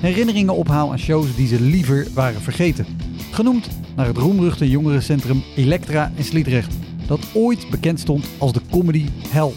[0.00, 2.86] herinneringen ophaal aan shows die ze liever waren vergeten.
[3.30, 6.74] Genoemd naar het roemruchte jongerencentrum Elektra in Sliedrecht,
[7.06, 9.52] dat ooit bekend stond als de comedy hell.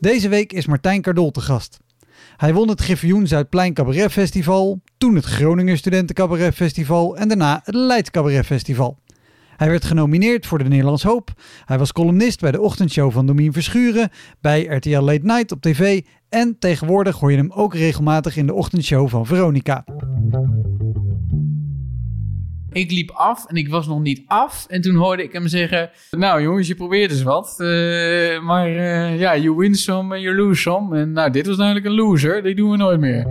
[0.00, 1.78] Deze week is Martijn Cardol te gast.
[2.36, 7.60] Hij won het Griffioen Zuidplein Cabaret Festival, toen het Groninger Studenten Cabaret Festival en daarna
[7.64, 8.98] het Leids Cabaret Festival.
[9.56, 11.30] Hij werd genomineerd voor de Nederlands Hoop.
[11.64, 14.10] Hij was columnist bij de ochtendshow van Domien Verschuren,
[14.40, 18.54] bij RTL Late Night op tv en tegenwoordig hoor je hem ook regelmatig in de
[18.54, 19.84] ochtendshow van Veronica.
[22.74, 24.66] Ik liep af en ik was nog niet af.
[24.68, 27.56] En toen hoorde ik hem zeggen: Nou jongens, je probeert eens wat.
[27.58, 30.98] Uh, maar uh, ja, you win some and you lose some.
[30.98, 32.42] En nou, dit was duidelijk een loser.
[32.42, 33.26] Die doen we nooit meer.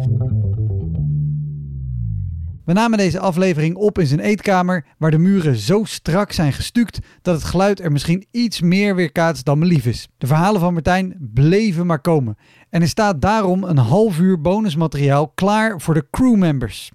[2.65, 6.99] We namen deze aflevering op in zijn eetkamer, waar de muren zo strak zijn gestuukt
[7.21, 10.07] dat het geluid er misschien iets meer weerkaatst dan me lief is.
[10.17, 12.37] De verhalen van Martijn bleven maar komen.
[12.69, 16.91] En er staat daarom een half uur bonusmateriaal klaar voor de crewmembers.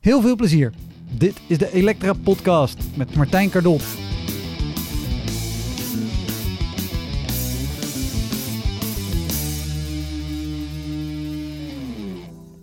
[0.00, 0.72] Heel veel plezier.
[1.10, 3.82] Dit is de Elektra Podcast met Martijn Cardot.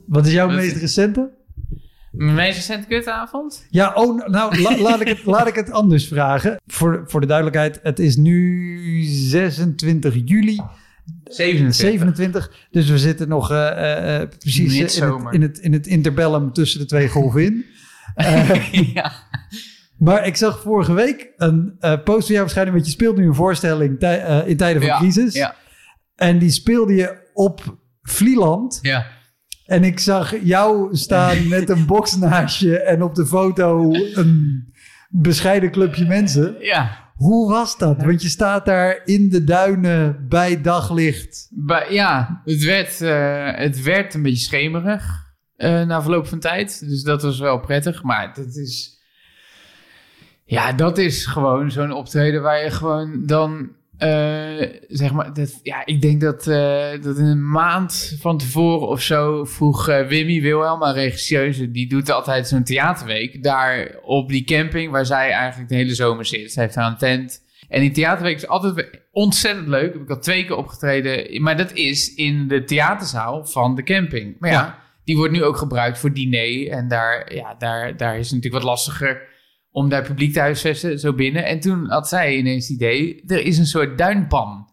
[0.05, 1.41] Wat is jouw meest recente?
[2.13, 3.65] Mijn meest recente kutavond?
[3.69, 6.61] Ja, oh, nou, la- laat, ik het, laat ik het anders vragen.
[6.67, 10.61] Voor, voor de duidelijkheid, het is nu 26 juli
[11.23, 11.75] 27.
[11.75, 12.51] 27.
[12.71, 16.53] Dus we zitten nog eh, eh, eh, precies in het, in, het, in het interbellum
[16.53, 17.65] tussen de twee golven in.
[18.93, 19.11] Ja.
[19.97, 23.35] maar ik zag vorige week een post van jou waarschijnlijk, want je speelt nu een
[23.35, 25.33] voorstelling tij- in tijden van Ja, crisis.
[25.33, 25.55] Ja.
[26.15, 28.79] En die speelde je op Vlieland.
[28.81, 29.05] Ja.
[29.65, 34.63] En ik zag jou staan met een box naast je en op de foto een
[35.09, 36.55] bescheiden clubje mensen.
[36.59, 37.01] Ja.
[37.15, 38.03] Hoe was dat?
[38.03, 41.47] Want je staat daar in de duinen bij daglicht.
[41.51, 45.21] Bij- ja, het werd, eh, het werd een beetje schemerig
[45.55, 46.79] eh, na verloop van tijd.
[46.89, 48.03] Dus dat was wel prettig.
[48.03, 49.01] Maar dat is...
[50.45, 53.69] Ja, dat is gewoon zo'n optreden waar je gewoon dan...
[53.97, 58.87] eh, zeg maar, dat, ja, ik denk dat, eh, dat in een maand van tevoren
[58.87, 64.29] of zo vroeg eh, Wimmy Wilhelm, een regisseuse, die doet altijd zo'n theaterweek daar op
[64.29, 66.51] die camping waar zij eigenlijk de hele zomer zit.
[66.51, 67.41] Zij heeft daar een tent.
[67.69, 69.93] En die theaterweek is altijd ontzettend leuk.
[69.93, 71.41] Heb ik al twee keer opgetreden.
[71.41, 74.35] Maar dat is in de theaterzaal van de camping.
[74.39, 74.79] Maar ja, Ja.
[75.03, 76.69] die wordt nu ook gebruikt voor diner.
[76.69, 79.21] En daar, ja, daar, daar is het natuurlijk wat lastiger
[79.73, 81.45] om daar publiek te huisvesten, zo binnen.
[81.45, 84.69] En toen had zij ineens het idee, er is een soort duinpan.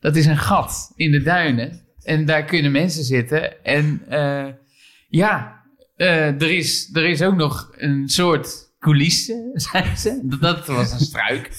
[0.00, 1.80] Dat is een gat in de duinen.
[2.02, 3.64] En daar kunnen mensen zitten.
[3.64, 4.46] En eh,
[5.08, 5.62] ja,
[5.96, 10.20] eh, er, is, er is ook nog een soort coulisse, zei ze.
[10.22, 11.50] Dat, dat was een struik.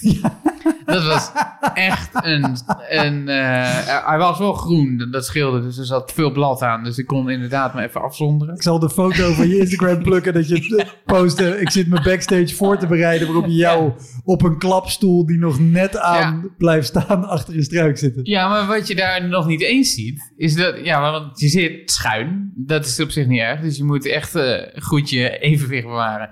[0.85, 1.31] Dat was
[1.73, 2.57] echt een...
[2.89, 5.61] een eh, hij was wel groen, dat- scheelde.
[5.61, 6.83] Dus er zat veel blad aan.
[6.83, 8.55] Dus ik kon inderdaad me even afzonderen.
[8.55, 11.61] Ik zal de foto van je Instagram plukken dat je posten.
[11.61, 15.59] Ik zit me backstage voor te bereiden waarop je jou op een klapstoel die nog
[15.59, 18.21] net aan blijft staan achter een struik zitten.
[18.25, 20.75] Ja, maar wat je daar nog niet eens ziet, is dat...
[20.83, 22.51] Ja, want je zit schuin.
[22.55, 23.61] Dat is op zich niet erg.
[23.61, 26.29] Dus je moet echt eh, goed je evenwicht bewaren.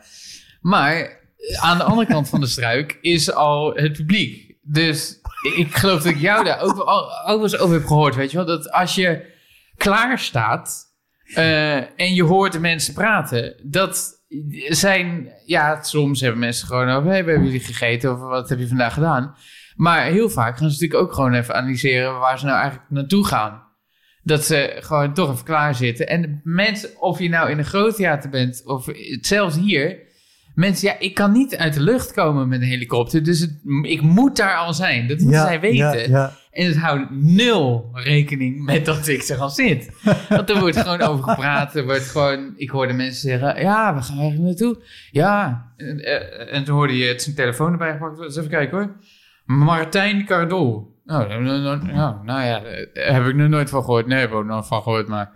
[0.62, 4.43] Maar eh, aan de andere kant van de struik is al het publiek.
[4.66, 5.20] Dus
[5.56, 6.84] ik geloof dat ik jou daar ook,
[7.28, 8.46] ook eens over heb gehoord, weet je wel.
[8.46, 9.32] Dat als je
[9.78, 10.92] klaar staat
[11.34, 14.22] eh, en je hoort de mensen praten, dat
[14.68, 15.32] zijn...
[15.46, 18.68] Ja, soms hebben mensen gewoon over, hey, we hebben jullie gegeten of wat heb je
[18.68, 19.36] vandaag gedaan?
[19.76, 23.26] Maar heel vaak gaan ze natuurlijk ook gewoon even analyseren waar ze nou eigenlijk naartoe
[23.26, 23.64] gaan.
[24.24, 26.08] Dat ze gewoon toch even klaar zitten.
[26.08, 28.88] En mensen, of je nou in een groot theater bent of
[29.22, 30.00] zelfs hier,
[30.54, 33.24] Mensen, ja, ik kan niet uit de lucht komen met een helikopter.
[33.24, 35.08] Dus het, ik moet daar al zijn.
[35.08, 36.10] Dat moeten zij weten.
[36.10, 36.34] Ja.
[36.52, 39.92] En het houdt nul rekening met dat ik er al zit.
[40.30, 41.76] Want er wordt gewoon over gepraat.
[41.76, 44.78] Er wordt gewoon, ik hoorde mensen zeggen, ja, we gaan eigenlijk naartoe.
[45.12, 48.20] Ja, en, eh, en toen hoorde je het zijn telefoon erbij gepakt.
[48.20, 48.96] Eens even kijken hoor.
[49.46, 50.92] Martijn Cardol.
[51.06, 52.60] Oh, nou, nou, nou, nou ja,
[52.94, 54.08] daar heb ik nog nooit van gehoord.
[54.08, 55.32] Nee, heb ik ook nog van gehoord, maar...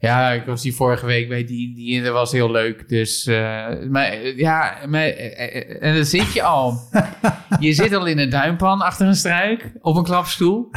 [0.00, 2.88] Ja, ik was die vorige week bij die, die dat was heel leuk.
[2.88, 6.78] Dus, eh, maar ja, maar, eh, en dan zit je al.
[7.60, 10.70] je zit al in een duimpan achter een struik op een klapstoel.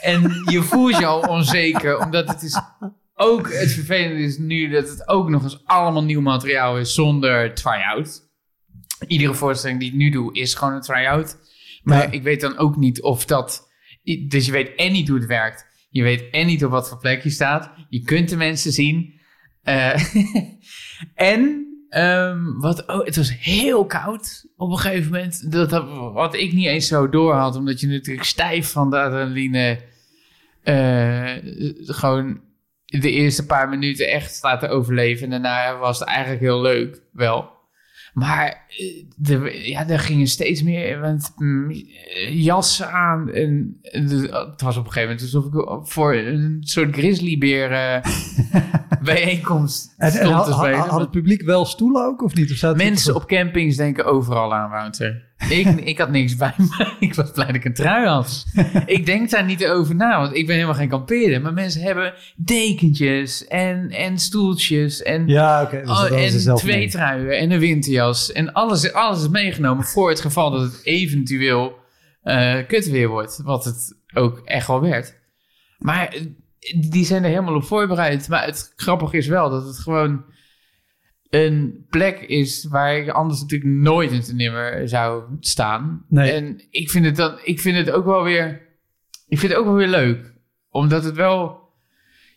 [0.00, 2.60] en je voelt je al onzeker, omdat het is
[3.14, 7.54] ook, het vervelende is nu dat het ook nog eens allemaal nieuw materiaal is zonder
[7.54, 8.22] try-out.
[9.06, 11.36] Iedere voorstelling die ik nu doe is gewoon een try-out.
[11.82, 12.10] Maar Ja.
[12.10, 13.68] ik weet dan ook niet of dat,
[14.28, 15.66] dus je weet en niet hoe het werkt.
[15.94, 17.70] Je weet en niet op wat voor plek je staat.
[17.88, 19.20] Je kunt de mensen zien.
[19.62, 20.14] Eh,
[21.14, 25.52] en ehm, wat, oh, het was heel koud op een gegeven moment.
[25.52, 25.70] Dat,
[26.12, 27.56] wat ik niet eens zo door had.
[27.56, 29.80] Omdat je natuurlijk stijf van de adrenaline...
[30.62, 31.36] eh,
[31.94, 32.40] gewoon
[32.84, 35.24] de eerste paar minuten echt staat te overleven.
[35.24, 37.50] En daarna was het eigenlijk heel leuk, wel.
[38.14, 41.72] Maar eh, de, ja, er gingen steeds meer want, mm,
[42.30, 43.30] jassen aan.
[43.30, 48.02] En de- het was op een gegeven moment alsof ik voor een soort grizzlybeer eh,
[49.02, 52.62] bijeenkomst En, had, te had- het publiek wel stoelen ook, of niet?
[52.64, 55.32] Of Mensen op campings denken overal aan, Wouter.
[55.48, 56.92] Ik, ik had niks bij me.
[57.06, 58.44] Ik was blij dat ik een trui had.
[58.86, 61.40] ik denk daar niet over na, want ik ben helemaal geen kampeerder.
[61.40, 65.76] Maar mensen hebben dekentjes en, en stoeltjes en, Ja, oké.
[65.78, 66.88] dus dat oh, ze en twee mee.
[66.88, 68.32] truien en een winterjas.
[68.32, 71.82] En alles, alles is meegenomen voor het geval dat het eventueel
[72.22, 73.40] eh kut weer wordt.
[73.42, 75.14] Wat het ook echt wel werd.
[75.78, 76.20] Maar eh,
[76.90, 78.28] die zijn er helemaal op voorbereid.
[78.28, 80.24] Maar het grappige is wel dat het gewoon
[81.34, 86.04] een plek is waar ik anders natuurlijk nooit in te nimmer zou staan.
[86.08, 86.32] Nee.
[86.32, 88.62] En ik vind het dan, ik vind het ook wel weer,
[89.28, 90.32] ik vind het ook wel weer leuk,
[90.70, 91.60] omdat het wel,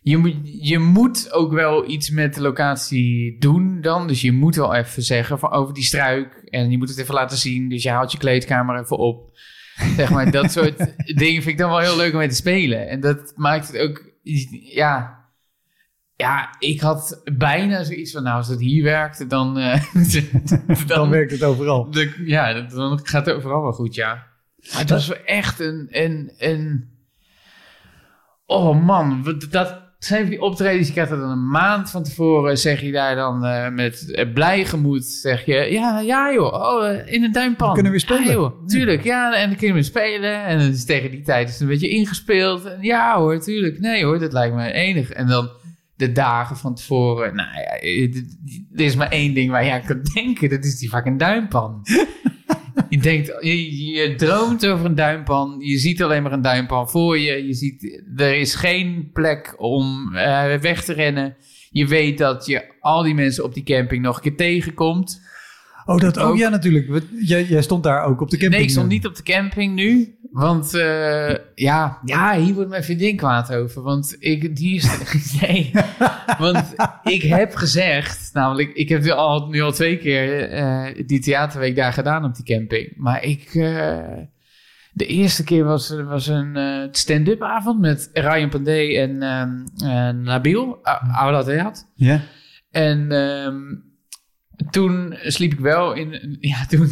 [0.00, 4.56] je moet, je moet ook wel iets met de locatie doen dan, dus je moet
[4.56, 7.82] wel even zeggen van over die struik en je moet het even laten zien, dus
[7.82, 9.36] je haalt je kleedkamer even op.
[9.96, 10.78] Zeg maar, dat soort
[11.16, 12.88] dingen vind ik dan wel heel leuk om mee te spelen.
[12.88, 14.12] En dat maakt het ook,
[14.72, 15.17] ja,
[16.18, 19.58] ja, ik had bijna zoiets van, nou, als het hier werkte, dan...
[19.58, 19.82] eh,
[20.86, 21.90] Dan werkt het overal.
[21.90, 24.14] de- ja, dat- dan gaat het overal wel goed, ja.
[24.70, 25.86] Maar het was wel echt een...
[25.90, 26.88] een, een
[28.46, 30.86] oh man, dat zijn van die optredens.
[30.86, 32.58] Je krijgt er dan een maand van tevoren.
[32.58, 35.04] Zeg je daar dan eh, met eh, blij gemoed.
[35.04, 37.66] Zeg je, ja, ja joh, oh, in een duimpan.
[37.68, 38.24] We kunnen weer spelen.
[38.24, 39.34] Ja, joh, tuurlijk, ja.
[39.36, 40.44] En dan kunnen we spelen.
[40.44, 42.64] En dan is tegen die tijd is het een beetje ingespeeld.
[42.64, 43.78] En ja hoor, tuurlijk.
[43.80, 45.10] Nee hoor, dat lijkt me enig.
[45.10, 45.50] En dan
[45.98, 47.34] de dagen van tevoren.
[47.34, 47.80] Nou ja,
[48.74, 50.50] er is maar één ding waar je aan kan denken.
[50.50, 51.80] Dat is die fucking duimpan.
[52.88, 55.56] je denkt, je, je droomt over een duimpan.
[55.58, 57.46] Je ziet alleen maar een duimpan voor je.
[57.46, 61.36] Je ziet, er is geen plek om eh, weg te rennen.
[61.70, 65.20] Je weet dat je al die mensen op die camping nog een keer tegenkomt.
[65.88, 66.30] Oh, dat ook?
[66.30, 66.36] Ook.
[66.36, 67.02] Ja, natuurlijk.
[67.20, 68.52] Jij, jij stond daar ook op de camping.
[68.52, 70.18] Nee, ik stond niet op de camping nu.
[70.30, 73.82] Want eh, ja, ja, hier wordt mijn vriendin kwaad over.
[73.82, 74.98] Want ik, die is...
[75.40, 75.70] nee,
[76.38, 78.30] want ik heb gezegd...
[78.32, 82.34] Namelijk, ik heb nu al, nu al twee keer eh, die theaterweek daar gedaan op
[82.34, 82.92] die camping.
[82.96, 83.54] Maar ik...
[83.54, 83.98] eh,
[84.92, 90.14] de eerste keer was, was een eh, stand-up avond met Ryan Pandey en ehm, eh,
[90.24, 90.78] Nabil,
[91.12, 91.90] Aula Theat.
[91.94, 92.20] Ja.
[92.70, 93.86] En ehm,
[94.70, 96.36] toen sliep ik wel in.
[96.40, 96.88] Ja, toen.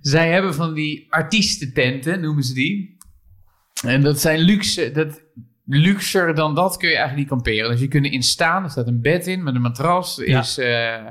[0.00, 2.96] zij hebben van die artiestententen, noemen ze die.
[3.86, 4.90] En dat zijn luxe.
[4.90, 5.22] Dat,
[5.66, 7.70] luxer dan dat kun je eigenlijk niet kamperen.
[7.70, 8.64] Dus je kunt erin staan.
[8.64, 10.18] Er staat een bed in met een matras.
[10.18, 10.40] Er Ja.
[10.40, 11.06] is, eh,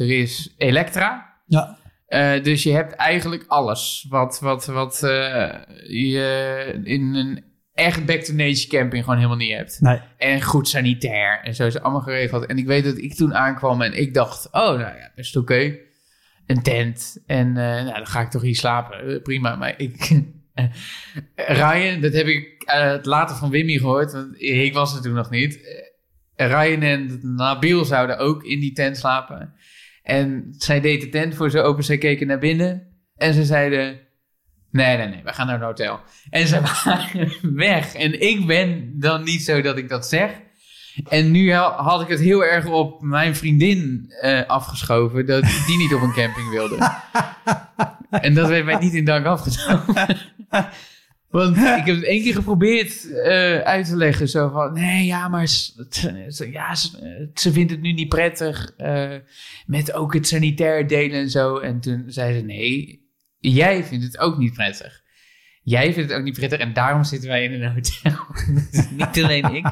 [0.00, 1.36] er is elektra.
[1.46, 1.78] Ja.
[2.06, 4.98] Eh, dus je hebt eigenlijk alles wat, wat, wat
[5.88, 7.44] je in een
[7.78, 9.80] echt back-to-nature camping gewoon helemaal niet hebt.
[9.80, 10.00] Nee.
[10.16, 11.40] En goed sanitair.
[11.42, 12.46] En zo is het allemaal geregeld.
[12.46, 14.46] En ik weet dat ik toen aankwam en ik dacht...
[14.46, 15.76] Oh, nou ja, is oké.
[16.46, 17.22] Een tent.
[17.26, 19.08] En eh, nou, dan ga ik toch hier slapen.
[19.08, 19.56] Eh, prima.
[19.56, 20.20] Maar ik...
[21.62, 24.12] Ryan, dat heb ik het later van Wimmy gehoord.
[24.12, 25.86] Want ik was er toen nog niet.
[26.36, 29.54] Ryan en Nabil zouden ook in die tent slapen.
[30.02, 31.84] En zij deed de tent voor ze open.
[31.84, 32.86] Zij keken naar binnen.
[33.16, 34.07] En ze zeiden...
[34.70, 36.00] Nee, nee, nee, we gaan naar een hotel.
[36.30, 37.94] En ze waren weg.
[37.94, 40.30] En ik ben dan niet zo dat ik dat zeg.
[41.08, 45.26] En nu ha- had ik het heel erg op mijn vriendin eh, afgeschoven.
[45.26, 46.90] Dat die niet op een camping wilde.
[48.10, 50.16] en dat werd mij niet in dank afgenomen.
[51.28, 54.28] Want ik heb het één keer geprobeerd eh, uit te leggen.
[54.28, 58.72] Zo van, nee, ja, maar ze- ja, ze, ze vindt het nu niet prettig.
[58.76, 59.14] eh,
[59.66, 61.56] met ook het sanitair delen en zo.
[61.58, 63.06] En toen zei ze, nee,
[63.38, 65.00] jij vindt het ook niet prettig.
[65.62, 68.26] Jij vindt het ook niet prettig en daarom zitten wij in een hotel.
[68.70, 69.66] Dus niet alleen ik.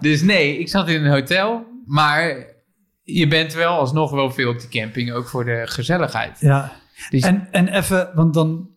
[0.00, 2.46] Dus nee, ik zat in een hotel, maar
[3.02, 6.40] je bent wel alsnog wel veel op de camping, ook voor de gezelligheid.
[6.40, 6.72] Ja.
[7.10, 8.68] Dus- En, en even, want dan,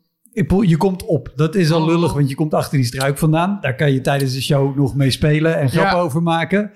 [0.61, 1.31] je komt op.
[1.35, 3.57] Dat is al lullig, want je komt achter die struik vandaan.
[3.61, 5.91] Daar kan je tijdens de show nog mee spelen en Ja.
[5.93, 6.71] over maken.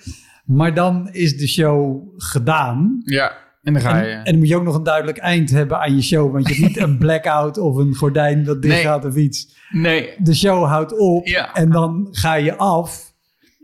[0.45, 3.01] Maar dan is de show gedaan.
[3.03, 4.12] Ja, en dan ga je.
[4.12, 6.31] en dan moet je ook nog een duidelijk eind hebben aan je show.
[6.34, 8.84] Want je hebt niet een blackout of een gordijn dat dicht Nee.
[8.84, 9.53] gaat of iets.
[9.69, 11.53] Nee, De show houdt op Ja.
[11.53, 13.13] en dan ga je af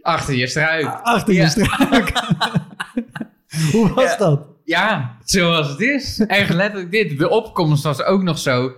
[0.02, 0.86] achter je struik.
[1.02, 1.42] achter Ja.
[1.44, 2.12] je struik.
[3.72, 4.18] Hoe was Ja.
[4.18, 4.46] dat?
[4.64, 6.20] Ja, zoals het is.
[6.28, 7.18] Echt letterlijk dit.
[7.18, 8.72] De opkomst was ook nog zo.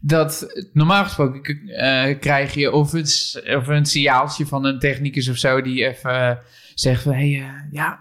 [0.00, 3.06] Dat normaal gesproken eh, krijg je of een,
[3.56, 6.36] of een signaaltje van een technicus of zo die even eh,
[6.74, 8.00] zegt van hey, eh, ja,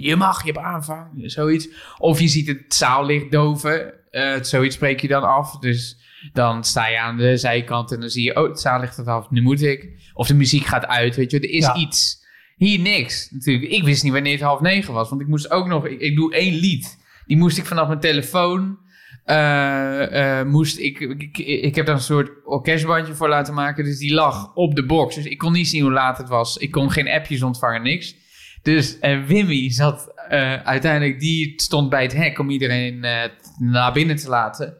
[0.00, 1.68] je mag, je hebt aanvang, zoiets.
[1.98, 5.58] Of je ziet het zaallicht doven, eh, zoiets spreek je dan af.
[5.58, 5.96] Dus
[6.32, 9.30] dan sta je aan de zijkant en dan zie je, oh, het zaallicht gaat af,
[9.30, 9.88] nu moet ik.
[10.14, 11.76] Of de muziek gaat uit, weet je, er is Ja.
[11.76, 12.18] iets.
[12.56, 13.72] Hier niks, natuurlijk.
[13.72, 16.16] Ik wist niet wanneer het half negen was, want ik moest ook nog, ik, ik
[16.16, 16.98] doe één lied.
[17.26, 18.78] Die moest ik vanaf mijn telefoon,
[19.24, 23.84] eh, eh, moest ik, ik, ik, ik heb daar een soort orkestbandje voor laten maken,
[23.84, 25.14] dus die lag op de box.
[25.14, 26.56] Dus ik kon niet zien hoe laat het was.
[26.56, 28.14] Ik kon geen appjes ontvangen, niks.
[28.62, 33.92] Dus en Wimmy zat eh, uiteindelijk, die stond bij het hek om iedereen eh, naar
[33.92, 34.76] binnen te laten.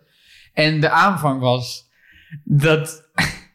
[0.53, 1.89] En de aanvang was
[2.45, 2.89] dat.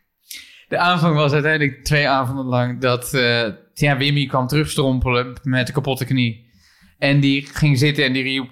[0.68, 5.74] De aanvang was uiteindelijk twee avonden lang dat eh, ja, Wimmy kwam terugstrompelen met een
[5.74, 6.50] kapotte knie.
[6.98, 8.50] En die ging zitten en die riep: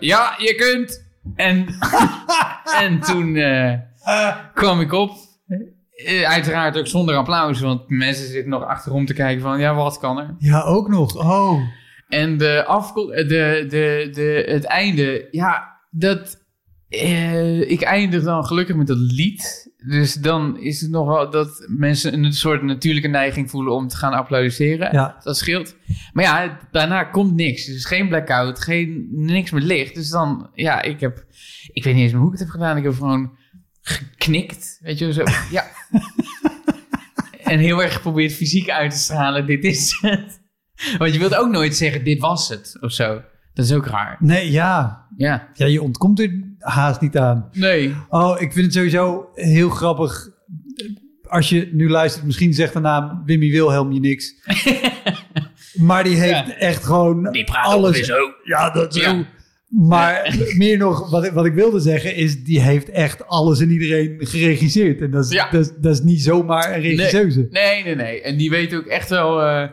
[0.00, 1.10] Ja, je kunt.
[1.34, 1.66] En,
[2.84, 3.38] en toen
[4.54, 5.12] kwam ik op.
[6.04, 9.98] Eh, uiteraard ook zonder applaus, want mensen zitten nog achterom te kijken van, ja, wat
[9.98, 10.34] kan er?
[10.38, 11.16] Ja, ook nog.
[11.16, 11.60] Oh.
[12.08, 16.44] En de afko- de, de, de, het einde, ja, dat...
[16.88, 19.70] eh, ik eindig dan gelukkig met dat lied.
[19.86, 23.96] Dus dan is het nog wel dat mensen een soort natuurlijke neiging voelen om te
[23.96, 24.92] gaan applaudisseren.
[24.92, 25.16] Ja.
[25.22, 25.76] Dat scheelt.
[26.12, 27.66] Maar ja, daarna komt niks.
[27.66, 29.94] Dus geen blackout, geen, niks met licht.
[29.94, 31.24] Dus dan, ja, ik heb...
[31.72, 32.76] Ik weet niet eens meer hoe ik het heb gedaan.
[32.76, 33.32] Ik heb gewoon
[33.82, 34.78] geknikt.
[34.82, 35.22] Weet je, zo.
[35.50, 35.64] Ja.
[37.44, 39.46] en heel erg geprobeerd fysiek uit te stralen.
[39.46, 40.40] Dit is het.
[40.98, 43.22] Want je wilt ook nooit zeggen, dit was het, of zo.
[43.54, 44.16] Dat is ook raar.
[44.20, 45.06] Nee, ja.
[45.16, 45.48] Ja.
[45.54, 47.48] Ja, je ontkomt er haast niet aan.
[47.52, 47.94] Nee.
[48.08, 50.28] Oh, ik vind het sowieso heel grappig.
[51.22, 54.34] Als je nu luistert, misschien zegt de naam Wimmy Wilhelm je niks.
[55.88, 56.54] maar die heeft Ja.
[56.56, 58.12] echt gewoon Die praat alles.
[58.44, 59.00] Ja, dat zo.
[59.00, 59.24] Ja.
[59.72, 63.70] Maar meer nog, wat ik, wat ik wilde zeggen, is die heeft echt alles en
[63.70, 65.00] iedereen geregisseerd.
[65.00, 65.50] En dat is, Ja.
[65.50, 67.46] dat is, dat is niet zomaar een regisseuse.
[67.50, 68.22] Nee, nee, nee.
[68.22, 69.42] En die weet ook echt wel...
[69.42, 69.68] eh,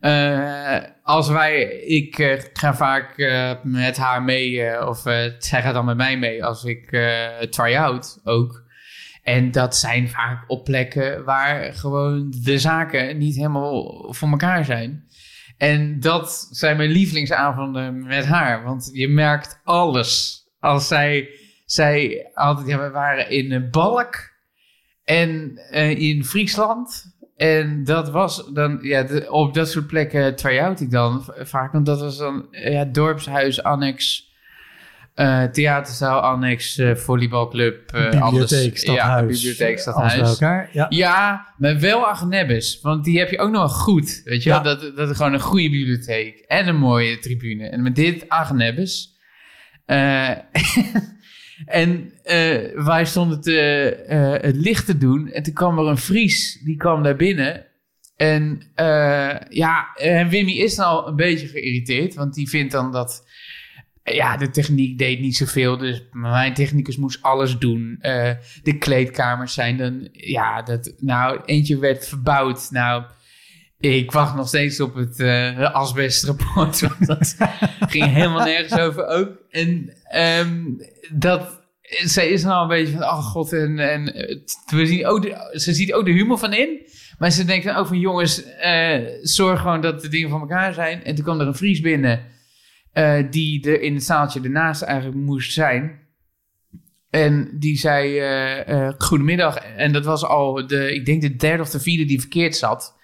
[0.00, 1.62] eh, als wij...
[1.80, 3.16] Ik eh, ga vaak
[3.62, 5.00] met haar mee, of
[5.38, 6.88] zij gaat dan met mij mee als ik
[7.50, 8.62] try-out ook.
[9.22, 15.03] En dat zijn vaak op plekken waar gewoon de zaken niet helemaal voor elkaar zijn.
[15.56, 18.62] En dat zijn mijn lievelingsavonden met haar.
[18.64, 20.42] Want je merkt alles.
[20.60, 21.28] Als zij,
[21.64, 24.32] zij altijd, ja, we waren in een balk
[25.04, 27.12] en eh, in Friesland.
[27.36, 31.72] En dat was dan, ja, op dat soort plekken try-out ik dan vaak.
[31.72, 34.28] Want dat was dan eh, ja, dorpshuis, annex,
[35.14, 37.92] eh, theaterzaal, annex, eh, volleybalclub.
[37.92, 39.06] eh, Bibliotheek, stadhuis.
[39.06, 40.70] Ja, bibliotheek, bij elkaar.
[40.72, 40.86] Ja.
[40.88, 42.78] Ja, maar wel Agnebbes.
[42.82, 44.20] Want die heb je ook nog wel goed.
[44.24, 44.62] Weet je wel?
[44.62, 46.38] Dat, dat is gewoon een goede bibliotheek.
[46.38, 47.68] En een mooie tribune.
[47.68, 49.12] En met dit Agnebbes.
[49.86, 50.30] Eh,
[51.66, 52.12] en
[52.84, 53.52] wij stonden te,
[54.42, 55.30] het licht te doen.
[55.30, 56.60] En toen kwam er een Fries.
[56.64, 57.66] Die kwam daar binnen.
[58.16, 58.62] En
[59.48, 62.14] ja, en Wimmy is dan al een beetje geïrriteerd.
[62.14, 63.33] Want die vindt dan dat...
[64.04, 65.76] Ja, de techniek deed niet zoveel.
[65.76, 67.96] Dus mijn technicus moest alles doen.
[68.00, 68.30] Eh,
[68.62, 70.08] de kleedkamers zijn dan...
[70.12, 72.70] Ja, dat, nou, eentje werd verbouwd.
[72.70, 73.04] Nou,
[73.78, 76.80] ik wacht nog steeds op het eh asbestrapport.
[76.88, 77.36] Want dat
[77.88, 79.28] ging helemaal nergens over ook.
[79.50, 80.62] En ehm,
[81.12, 81.62] dat...
[82.04, 84.04] Zij is nou een beetje van, oh god, en, en
[84.66, 86.86] we zien ook de, ze ziet ook de humor van in.
[87.18, 91.04] Maar ze denkt ook van, jongens, eh, zorg gewoon dat de dingen van elkaar zijn.
[91.04, 92.20] En toen kwam er een Fries binnen,
[92.94, 96.02] eh, die er in het zaaltje ernaast eigenlijk moest zijn.
[97.10, 99.56] En die zei, eh, eh, goedemiddag.
[99.56, 102.96] En dat was al, de, ik denk de derde of de vierde die verkeerd zat.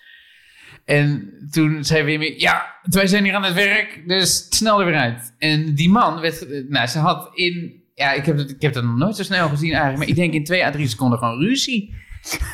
[0.85, 4.99] En toen zei Wim, ja, wij zijn hier aan het werk, dus snel er weer
[4.99, 5.35] uit.
[5.39, 8.85] En die man werd, nou, ze had in, ja, ik heb, het, ik heb dat
[8.85, 11.41] nog nooit zo snel gezien eigenlijk, maar ik denk in twee à drie seconden gewoon
[11.41, 11.95] ruzie.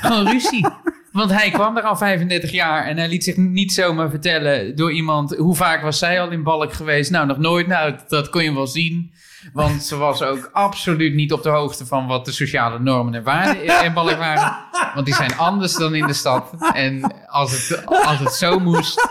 [0.01, 0.67] Gewoon ruzie.
[1.17, 4.93] Want hij kwam er al 35 jaar en hij liet zich niet zomaar vertellen door
[4.93, 5.37] iemand.
[5.37, 7.11] Hoe vaak was zij al in Balk geweest?
[7.11, 7.67] Nou, nog nooit.
[7.67, 9.13] Nou, dat, kon je wel zien.
[9.53, 13.23] Want ze was ook absoluut niet op de hoogte van wat de sociale normen en
[13.23, 14.57] waarden in- Balk waren.
[14.95, 16.53] Want die zijn anders dan in de stad.
[16.75, 19.09] En als het, als het zo moest.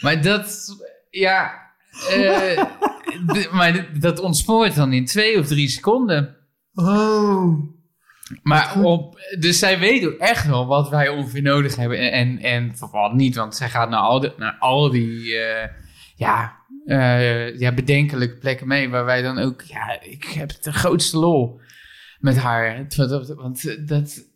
[0.00, 0.76] Maar dat,
[1.10, 1.52] ja.
[2.10, 2.62] eh,
[3.52, 6.36] maar dat ontspoort dan in twee of drie seconden.
[6.74, 7.78] Oh.
[8.42, 12.38] Maar op, dus zij weet ook echt wel wat wij ongeveer nodig hebben en, en,
[12.38, 13.36] en wat niet.
[13.36, 15.68] Want zij gaat naar al, de, naar al die eh,
[16.16, 16.56] ja,
[16.86, 18.88] eh, ja, bedenkelijke plekken mee.
[18.88, 21.60] Waar wij dan ook, ja, ik heb de grootste lol
[22.18, 22.86] met haar.
[22.96, 24.28] Want, want dat,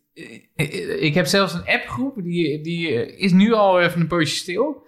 [0.55, 4.35] eh, ik heb zelfs een appgroep, die, die eh, is nu al even een poosje
[4.35, 4.87] stil.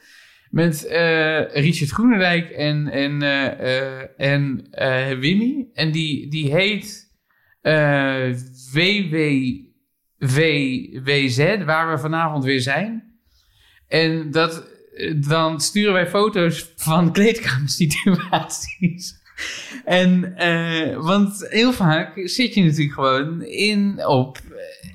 [0.50, 5.68] Met eh, Richard Groenendijk en, en, eh, eh, en eh, Wimmy.
[5.74, 7.07] En die, die heet
[7.68, 8.34] eh
[10.20, 13.04] WWWZ, waar we vanavond weer zijn.
[13.88, 19.26] En dat, eh, dan sturen wij foto's van kleedkamersituaties.
[19.86, 24.38] En, eh, want heel vaak zit je natuurlijk gewoon in, op,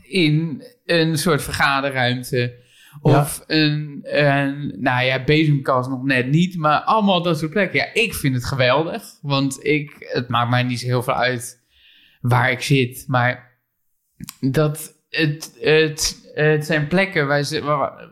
[0.03, 2.61] in een soort vergaderruimte.
[3.01, 7.79] Of een, een, nou ja, bezemkast nog net niet, maar allemaal dat soort plekken.
[7.79, 11.62] Ja, ik vind het geweldig, want ik, het maakt mij niet zo heel veel uit
[12.23, 13.05] waar ik zit.
[13.07, 13.59] Maar
[14.41, 18.11] dat, het, het, het zijn plekken waar ze, waar-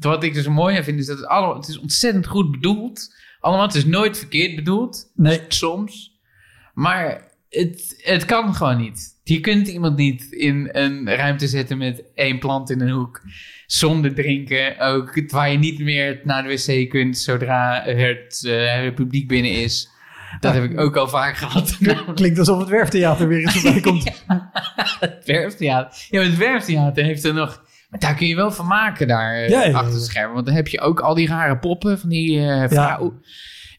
[0.00, 3.14] wat ik dus mooi aan vind, is dat het allemaal, het is ontzettend goed bedoeld.
[3.40, 5.40] Allemaal, het is nooit verkeerd bedoeld Nee.
[5.48, 6.18] soms.
[6.74, 9.20] Maar het, het kan gewoon niet.
[9.22, 13.22] Je kunt iemand niet in een ruimte zetten met één plant in een hoek.
[13.66, 14.78] Zonder drinken.
[14.78, 19.88] Ook waar je niet meer naar de wc kunt zodra het eh, publiek binnen is.
[20.40, 21.78] Dat heb ik ook al vaak gehad.
[22.14, 24.04] Klinkt alsof het werftheater weer eens voorbij komt.
[25.00, 26.06] het werftheater.
[26.10, 27.62] Ja, het werftheater heeft er nog...
[27.90, 29.76] Maar daar kun je wel van maken, daar eh, Ja, ja, ja.
[29.76, 30.32] achter het scherm.
[30.32, 33.20] Want dan heb je ook al die rare poppen van die eh vrouw.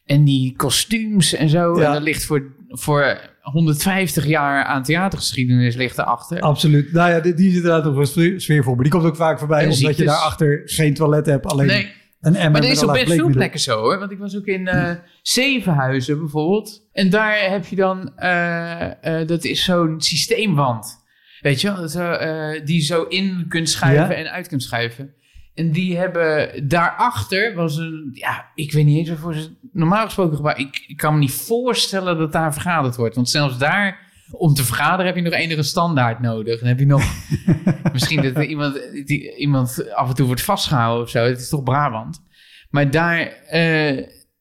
[0.04, 1.74] En die kostuums en zo.
[1.78, 6.40] En dat ligt voor, voor 150 jaar aan theatergeschiedenis ligt erachter.
[6.40, 6.92] Absoluut.
[6.92, 8.74] Nou ja, die, die zit inderdaad nog wel sfeer- sfeervol.
[8.74, 11.46] Maar die komt ook vaak voorbij En omdat je daarachter geen toilet hebt.
[11.46, 13.98] Alleen nee, een emmer maar met is op best veel plekken zo hoor.
[13.98, 16.88] Want ik was ook in eh Zevenhuizen bijvoorbeeld.
[16.92, 21.04] En daar heb je dan, eh, eh, dat is zo'n systeemwand.
[21.40, 22.16] Weet je wel, zo,
[22.64, 24.24] die je zo in kunt schuiven Ja.
[24.24, 25.14] en uit kunt schuiven.
[25.54, 30.36] En die hebben daarachter was een, ja, ik weet niet eens waarvoor ze normaal gesproken
[30.36, 30.66] gebruiken.
[30.66, 33.14] Ik, ik kan me niet voorstellen dat daar vergaderd wordt.
[33.14, 36.58] Want zelfs daar, om te vergaderen, heb je nog enige standaard nodig.
[36.58, 37.04] Dan heb je nog,
[37.92, 41.24] misschien dat er iemand, die, iemand af en toe wordt vastgehouden of zo.
[41.24, 42.24] Het is toch Brabant.
[42.70, 43.98] Maar daar eh,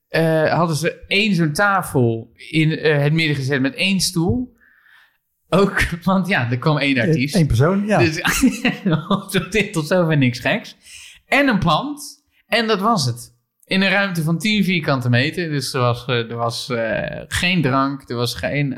[0.08, 4.56] eh, hadden ze één zo'n tafel in eh, het midden gezet met één stoel.
[5.50, 7.36] Ook, want ja, er kwam één artiest.
[7.36, 7.98] Eén persoon, ja.
[7.98, 8.22] Dus
[9.32, 10.76] tot, dit, tot zover niks geks.
[11.28, 12.24] En een plant.
[12.48, 13.34] En dat was het.
[13.66, 15.50] In een ruimte van 10 vierkante meter.
[15.50, 16.72] Dus er was, er was
[17.28, 18.10] geen drank.
[18.10, 18.78] Er was geen...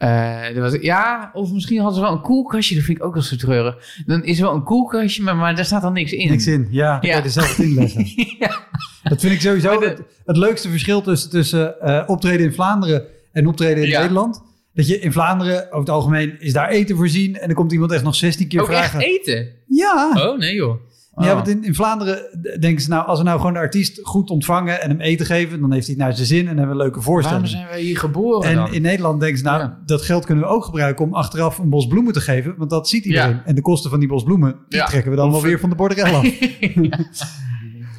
[0.00, 2.74] eh, was, ja, of misschien hadden ze wel een koelkastje.
[2.74, 4.02] Dat vind ik ook wel zo treurig.
[4.06, 6.28] Dan is er wel een koelkastje, maar, maar daar staat dan niks in.
[6.28, 6.68] Niks in.
[6.70, 6.98] Ja, Ja.
[6.98, 8.04] kan je er zelf wat inleggen.
[8.38, 8.58] ja.
[9.02, 13.04] Dat vind ik sowieso de- het, het leukste verschil tussen, tussen eh, optreden in Vlaanderen
[13.32, 14.00] en optreden in Ja.
[14.00, 14.42] Nederland.
[14.74, 17.36] Dat je in Vlaanderen, over het algemeen, is daar eten voorzien.
[17.38, 18.98] En dan komt iemand echt nog 16 keer Ook vragen.
[19.00, 19.48] echt eten?
[19.66, 20.12] Ja.
[20.16, 20.80] Oh, nee joh.
[21.20, 21.26] Oh.
[21.26, 22.18] Ja, want in, in Vlaanderen
[22.60, 25.60] denken ze nou, als we nou gewoon de artiest goed ontvangen en hem eten geven,
[25.60, 27.42] dan heeft hij het naar zijn zin en hebben we een leuke voorstelling.
[27.42, 28.72] Waarom zijn wij hier geboren En dan?
[28.72, 29.78] in Nederland denken ze, nou, Ja.
[29.86, 32.88] dat geld kunnen we ook gebruiken om achteraf een bos bloemen te geven, want dat
[32.88, 33.30] ziet iedereen.
[33.30, 33.42] Ja.
[33.44, 34.86] En de kosten van die bos bloemen, die Ja.
[34.86, 36.26] trekken we dan wel weer van de borderel af.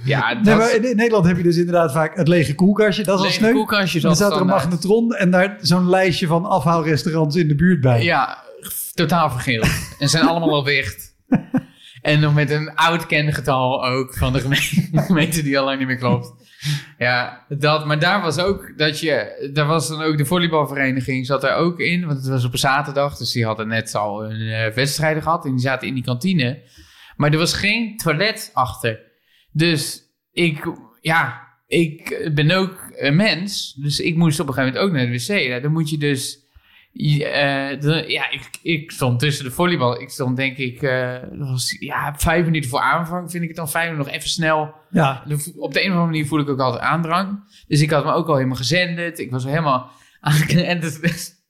[0.05, 3.13] ja, dat Nee, maar in, Nederland heb je dus inderdaad vaak het lege koelkastje, dat
[3.13, 3.51] is al lege sneu.
[3.53, 4.63] koelkastjes En dan staat er een standaard.
[4.69, 8.03] magnetron en daar zo'n lijstje van afhaalrestaurants in de buurt bij.
[8.03, 8.37] Ja,
[8.93, 9.67] totaal vergeeld.
[9.99, 11.09] en zijn allemaal al dicht.
[12.01, 14.39] En nog met een oud kengetal ook van de
[15.07, 16.33] gemeente, die al lang niet meer klopt.
[16.97, 21.41] Ja, dat, maar daar was ook dat je, daar was dan ook de volleybalvereniging zat
[21.41, 24.47] daar ook in, want het was op een zaterdag, dus die hadden net al een
[24.47, 26.61] eh, wedstrijden gehad en die zaten in die kantine.
[27.15, 28.99] Maar er was geen toilet achter.
[29.51, 34.89] Dus ik, ja, ik ben ook een mens, dus ik moest op een gegeven moment
[34.89, 35.49] ook naar de wc.
[35.49, 36.40] Nou, dan moet je dus
[36.93, 40.01] ja, eh, de- ja, ik, ik stond tussen de volleybal.
[40.01, 43.69] Ik stond denk ik, eh, was, ja, vijf minuten voor aanvang vind ik het dan
[43.69, 44.73] fijn om nog even snel.
[44.89, 45.23] Ja,
[45.57, 47.39] Op de een of andere manier voel ik ook altijd aandrang.
[47.67, 49.19] Dus ik had me ook al helemaal gezenderd.
[49.19, 49.91] Ik was helemaal
[50.65, 50.91] En dan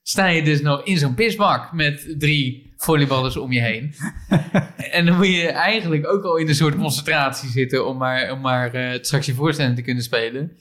[0.04, 3.94] sta je dus nog in zo'n pisbak met drie volleyballers om je heen.
[4.92, 8.42] en dan moet je eigenlijk ook al in een soort concentratie zitten om maar, om
[8.42, 10.52] maar eh, straks je voorstelling te kunnen spelen.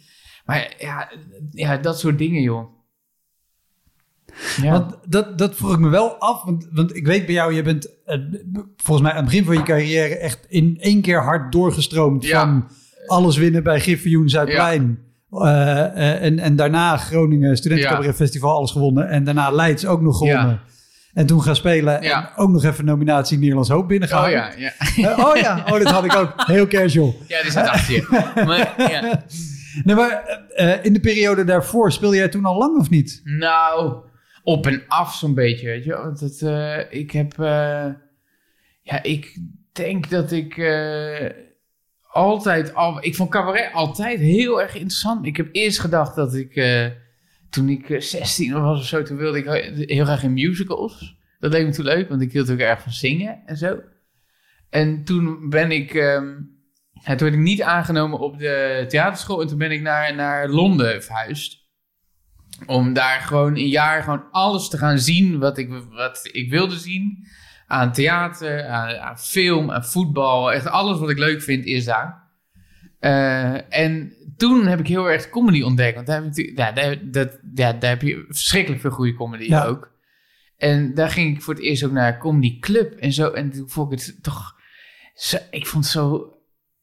[0.44, 1.10] Maar ja,
[1.50, 2.78] ja, dat soort dingen, joh.
[4.62, 4.70] Ja.
[4.72, 6.44] Want dat, dat vroeg ik me wel af.
[6.44, 8.18] Want, want ik weet bij jou, je bent eh,
[8.76, 12.40] volgens mij aan het begin van je carrière echt in één keer hard doorgestroomd Ja.
[12.40, 12.68] van
[13.06, 14.98] alles winnen bij Griffioen Zuidplein.
[15.30, 19.08] Eh, eh, en, en daarna Groningen Studentencabaret Festival alles gewonnen.
[19.08, 20.48] En daarna Leids ook nog gewonnen.
[20.48, 20.60] Ja.
[21.14, 22.30] En toen gaan spelen Ja.
[22.30, 24.26] en ook nog even nominatie Nederlands Hoop binnengehaald.
[24.26, 24.50] oh ja,
[24.96, 25.14] ja.
[25.28, 26.32] Oh ja, oh, dat had ik ook.
[26.46, 27.14] Heel casual.
[27.28, 28.06] ja, die staat achter je.
[28.44, 29.22] Maar, ja.
[29.84, 30.40] Nee, maar
[30.82, 33.20] in de periode daarvoor speelde jij toen al lang of niet?
[33.24, 33.94] Nou,
[34.42, 35.92] op en af zo'n beetje, weet je.
[35.96, 37.38] Want het, eh, ik heb...
[37.38, 37.86] eh,
[38.82, 39.38] ja, ik
[39.72, 41.26] denk dat ik eh,
[42.10, 43.04] altijd al...
[43.04, 45.26] Ik vond cabaret altijd heel erg interessant.
[45.26, 46.52] Ik heb eerst gedacht dat ik...
[47.50, 49.44] toen ik eh, 16 was of zo, toen wilde ik
[49.88, 51.18] heel- graag in musicals.
[51.38, 53.80] Dat leek me toen leuk, want ik hield ook erg van zingen en zo.
[54.70, 55.92] En toen ben ik...
[55.92, 56.20] ja,
[57.14, 59.40] toen werd ik niet aangenomen op de theaterschool.
[59.40, 61.59] En toen ben ik naar, naar Londen verhuisd.
[62.66, 66.76] Om daar gewoon een jaar gewoon alles te gaan zien wat ik, wat ik wilde
[66.76, 67.26] zien.
[67.66, 70.52] Aan theater, aan, aan film, aan voetbal.
[70.52, 72.28] Echt alles wat ik leuk vind is daar.
[72.98, 75.94] Eh, en toen heb ik heel erg comedy ontdekt.
[75.94, 79.64] Want daar heb, ja, daar, dat, ja, daar heb je verschrikkelijk veel goede comedy Ja.
[79.64, 79.92] ook.
[80.56, 83.30] En daar ging ik voor het eerst ook naar comedy club en zo.
[83.30, 84.58] En toen vond ik het toch...
[85.14, 86.32] Zo, ik vond zo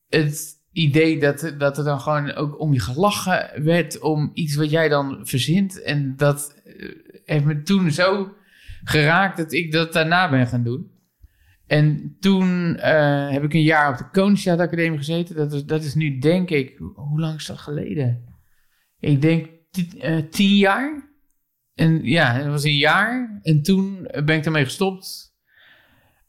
[0.10, 4.00] het idee dat, dat er dan gewoon ook om je gelachen werd...
[4.00, 5.82] om iets wat jij dan verzint.
[5.82, 6.90] En dat eh,
[7.24, 8.34] heeft me toen zo
[8.84, 10.92] geraakt dat ik dat daarna ben gaan doen.
[11.66, 15.36] En toen eh, heb ik een jaar op de Koningstheater Academie gezeten.
[15.36, 16.78] Dat is, dat is nu denk ik...
[16.94, 18.24] Hoe lang is dat geleden?
[19.00, 19.48] Ik denk
[20.00, 21.12] eh, tien jaar.
[21.74, 23.40] En ja, dat was een jaar.
[23.42, 25.36] En toen ben ik ermee gestopt.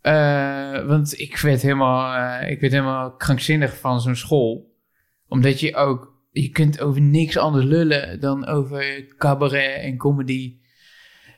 [0.00, 4.76] Eh, want ik werd, helemaal, eh, ik werd helemaal krankzinnig van zo'n school.
[5.28, 6.16] Omdat je ook...
[6.30, 10.56] Je kunt over niks anders lullen dan over cabaret en comedy.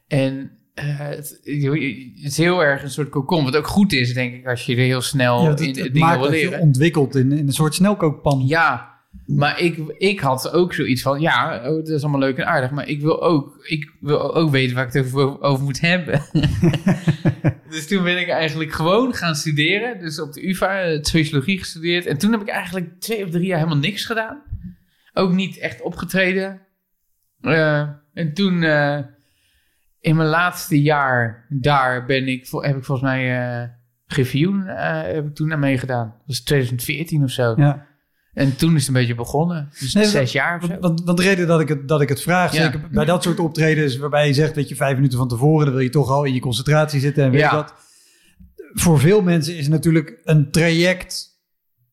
[0.06, 3.44] En eh, het, het is heel erg een soort cocon.
[3.44, 5.76] Wat ook goed is, denk ik, als je er heel snel Ja, het, in het
[5.76, 6.60] dingen maakt leren.
[6.60, 8.46] ontwikkelt in, in een soort snelkookpan.
[8.46, 8.89] Ja,
[9.26, 12.70] maar ik, ik had ook zoiets van, ja, oh, dat is allemaal leuk en aardig,
[12.70, 16.22] maar ik wil ook, ik wil ook weten waar ik het over, over moet hebben.
[17.70, 22.06] dus toen ben ik eigenlijk gewoon gaan studeren, dus op de UvA, eh, sociologie gestudeerd.
[22.06, 24.42] En toen heb ik eigenlijk twee of drie jaar helemaal niks gedaan.
[25.12, 26.60] Ook niet echt opgetreden.
[27.40, 28.98] Eh, en toen, eh,
[30.00, 33.68] in mijn laatste jaar daar ben ik, heb ik volgens mij eh
[34.06, 36.06] Griffioen heb ik toen aan meegedaan.
[36.06, 37.54] Dat was 2014 of zo.
[37.56, 37.86] Ja.
[38.32, 39.70] En toen is het een beetje begonnen.
[39.80, 40.60] Dus Nee, zes jaar.
[40.60, 42.62] Want, want, want de reden dat ik het, dat ik het vraag, Ja.
[42.62, 45.74] zeker bij dat soort optredens waarbij je zegt dat je vijf minuten van tevoren, dan
[45.74, 47.54] wil je toch al in je concentratie zitten en weet Ja.
[47.54, 47.74] wat.
[48.72, 51.28] Voor veel mensen is natuurlijk een traject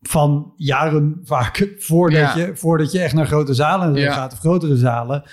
[0.01, 2.37] van jaren vaak voordat, Ja.
[2.37, 5.23] je, voordat je echt naar grote zalen gaat of grotere zalen,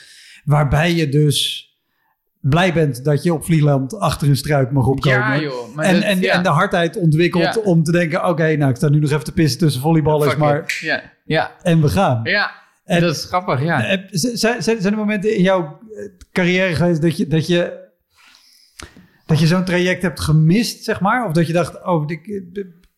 [0.44, 1.68] waarbij je dus
[2.48, 5.18] blij bent dat je op Vlieland achter een struik mag opkomen.
[5.18, 5.74] Ja, joh.
[5.74, 6.32] Maar en, dat- en, ja.
[6.32, 7.60] en de hardheid ontwikkelt Ja.
[7.64, 10.78] om te denken: oké, nou, ik sta nu nog even te pissen tussen volleyballers, maar.
[10.80, 12.20] Ja, ja, En we gaan.
[12.22, 12.50] ja.
[12.84, 13.84] En- dat is grappig, ja.
[13.86, 17.82] Eh, Zijn, zijn zijn er momenten in jouw eh, carrière geweest dat je, dat je,
[19.26, 21.26] dat je zo'n traject hebt gemist, zeg maar?
[21.26, 22.42] Of dat je dacht, oh, ik,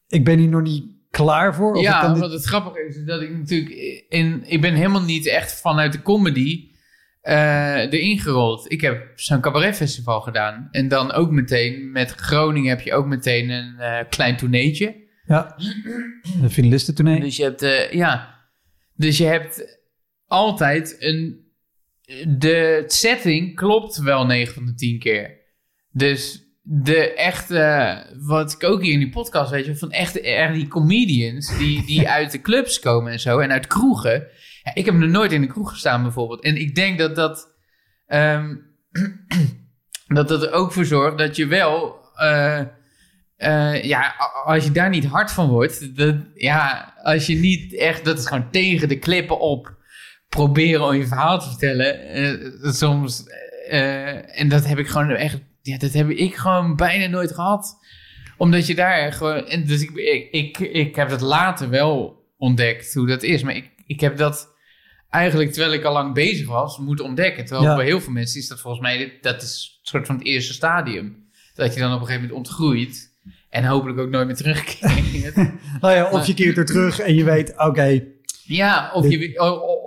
[0.09, 1.75] ik ben hier nog niet klaar voor?
[1.75, 4.05] Of ja, dit- wat het grappige is, is dat ik natuurlijk...
[4.09, 6.69] In, ik ben helemaal niet echt vanuit de comedy
[7.27, 8.73] eh, erin gerold.
[8.73, 10.69] Ik heb zo'n cabaretfestival gedaan.
[10.71, 14.97] En dan ook meteen, met Groningen heb je ook meteen een eh, klein toerneetje.
[15.27, 15.57] Ja,
[16.41, 17.21] de finalistentournee.
[17.21, 18.39] Dus je hebt, eh, ja,
[18.95, 19.81] dus je hebt
[20.27, 21.45] altijd een,
[22.39, 25.41] de setting klopt wel 9 van de 10 keer.
[25.93, 30.55] Dus de echte, wat ik ook hier in die podcast weet je, van echte, echt
[30.55, 34.27] die comedians die, die uit de clubs komen en zo en uit kroegen.
[34.67, 36.43] Ja, ik heb nog nooit in een kroeg gestaan bijvoorbeeld.
[36.43, 37.55] En ik denk dat dat,
[38.07, 38.55] ehm,
[40.17, 42.61] dat dat er ook voor zorgt dat je wel, eh,
[43.37, 48.05] eh, ja, als je daar niet hard van wordt, dat, ja, als je niet echt,
[48.05, 49.75] dat is gewoon tegen de klippen op
[50.29, 52.01] proberen om je verhaal te vertellen.
[52.01, 53.25] eh, soms,
[54.35, 57.79] en dat heb ik gewoon echt, ja, dat heb ik gewoon bijna nooit gehad.
[58.37, 62.95] Omdat je daar gewoon, en dus ik, ik, ik, ik heb dat later wel ontdekt
[62.95, 64.55] hoe dat is, maar ik, ik heb dat
[65.17, 67.45] eigenlijk terwijl ik al lang bezig was, moeten ontdekken.
[67.45, 67.77] Terwijl Ja.
[67.77, 70.53] bij heel veel mensen is dat volgens mij, dat is een soort van het eerste
[70.53, 71.25] stadium.
[71.55, 73.15] Dat je dan op een gegeven moment ontgroeit.
[73.51, 75.35] En hopelijk ook nooit meer terugkeert.
[75.81, 78.03] Nou ja, of je keert er terug en je weet, oké,
[78.45, 79.41] ja, of je,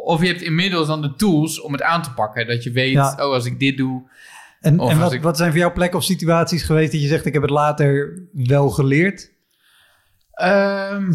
[0.05, 2.47] of je hebt inmiddels dan de tools om het aan te pakken.
[2.47, 3.11] Dat je weet, Ja.
[3.11, 4.09] oh, als ik dit doe.
[4.61, 7.25] en, en wat, ik- wat zijn voor jou plekken of situaties geweest dat je zegt,
[7.25, 9.31] ik heb het later wel geleerd?
[10.31, 11.13] Ehm,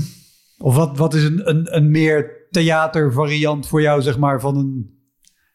[0.59, 4.93] Of wat, wat is een, een, een meer theatervariant voor jou, zeg maar, van een,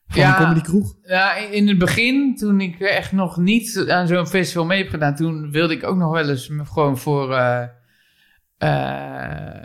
[0.08, 0.30] Van Ja.
[0.40, 0.96] een comedykroeg?
[1.04, 5.16] Ja, in het begin, toen ik echt nog niet aan zo'n festival mee heb gedaan,
[5.16, 7.64] toen wilde ik ook nog wel eens gewoon voor eh,
[8.58, 9.62] eh,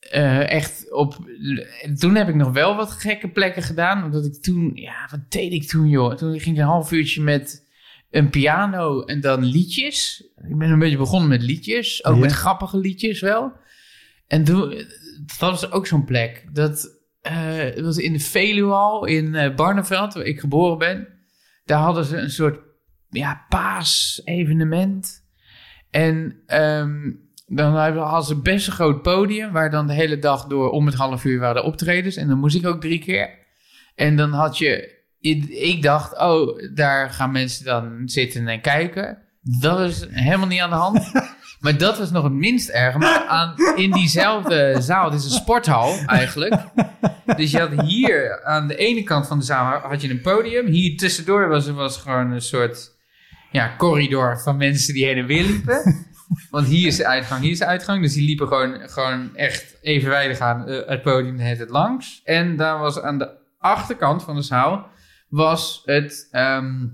[0.00, 1.16] eh, echt op.
[1.98, 5.52] Toen heb ik nog wel wat gekke plekken gedaan, omdat ik toen, ja, wat deed
[5.52, 6.14] ik toen, joh?
[6.14, 7.68] Toen ging ik een half uurtje met
[8.10, 10.24] een piano en dan liedjes.
[10.48, 12.20] Ik ben een beetje begonnen met liedjes, ook Ja.
[12.20, 13.52] met grappige liedjes wel.
[14.26, 14.84] En toen,
[15.26, 16.44] dat was ook zo'n plek.
[16.52, 21.08] Dat eh, was in de Veluwal in eh, Barneveld, waar ik geboren ben.
[21.64, 22.58] Daar hadden ze een soort
[23.08, 25.24] ja, paasevenement.
[25.90, 27.10] En ehm,
[27.46, 30.94] dan hadden ze best een groot podium, waar dan de hele dag door om het
[30.94, 32.16] half uur waren de optredens.
[32.16, 33.38] En dan moest ik ook drie keer.
[33.94, 35.02] En dan had je,
[35.50, 39.18] ik dacht, oh, daar gaan mensen dan zitten en kijken.
[39.40, 41.12] Dat is helemaal niet aan de hand.
[41.64, 42.96] Maar dat was nog het minst erg.
[42.96, 46.62] Maar aan, in diezelfde zaal, het is een sporthal eigenlijk.
[47.36, 50.66] Dus je had hier aan de ene kant van de zaal had je een podium.
[50.66, 52.92] Hier tussendoor was er was gewoon een soort
[53.50, 56.06] ja, corridor van mensen die heen en weer liepen.
[56.50, 58.02] Want hier is de uitgang, hier is de uitgang.
[58.02, 62.20] Dus die liepen gewoon, gewoon echt evenwijdig aan eh, het podium het het langs.
[62.24, 64.86] En daar was aan de achterkant van de zaal
[65.28, 66.86] was het ehm,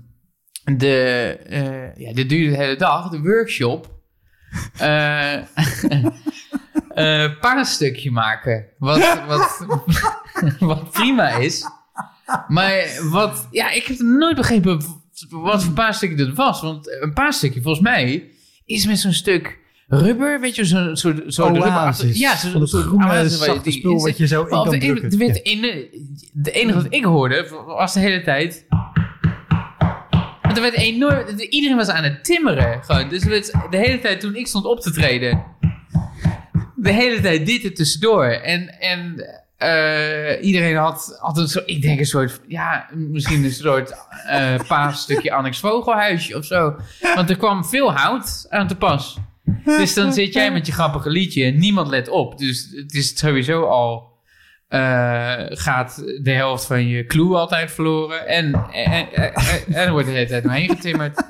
[0.77, 3.99] de, eh, ja, dit duurde de hele dag, de workshop.
[7.41, 8.65] paasstukje maken.
[8.77, 9.65] Wat, wat,
[10.59, 11.65] wat prima is.
[12.47, 14.81] Maar wat, ja, ik heb nooit begrepen
[15.29, 16.61] wat voor paasstukje dat was.
[16.61, 18.29] Want een paasstukje, volgens mij,
[18.65, 22.19] is met zo'n stuk rubber, weet je, zo'n soort zo Oasis.
[22.19, 25.09] Ja, zo'n soort groene zachte spul wat je zo in kan drukken.
[26.33, 28.65] de enige wat ik hoorde was de hele tijd.
[30.51, 31.39] Want er werd enorm.
[31.39, 32.83] Iedereen was aan het timmeren.
[32.83, 33.09] Gewoon.
[33.09, 35.43] Dus de hele tijd toen ik stond op te treden.
[36.75, 38.25] De hele tijd dit er tussendoor.
[38.25, 39.25] En, en
[39.57, 41.69] eh, iedereen had, had een soort.
[41.69, 42.39] Ik denk een soort.
[42.47, 43.93] Ja, misschien een soort.
[44.27, 46.75] eh paasstukje Annex Vogelhuisje of zo.
[47.15, 49.17] Want er kwam veel hout aan te pas.
[49.65, 52.37] Dus dan zit jij met je grappige liedje en niemand let op.
[52.37, 54.10] Dus het is sowieso al.
[54.71, 58.27] Eh, gaat de helft van je clue altijd verloren.
[58.27, 59.33] En, en, en, en,
[59.67, 61.23] en er wordt de hele tijd doorheen getimmerd.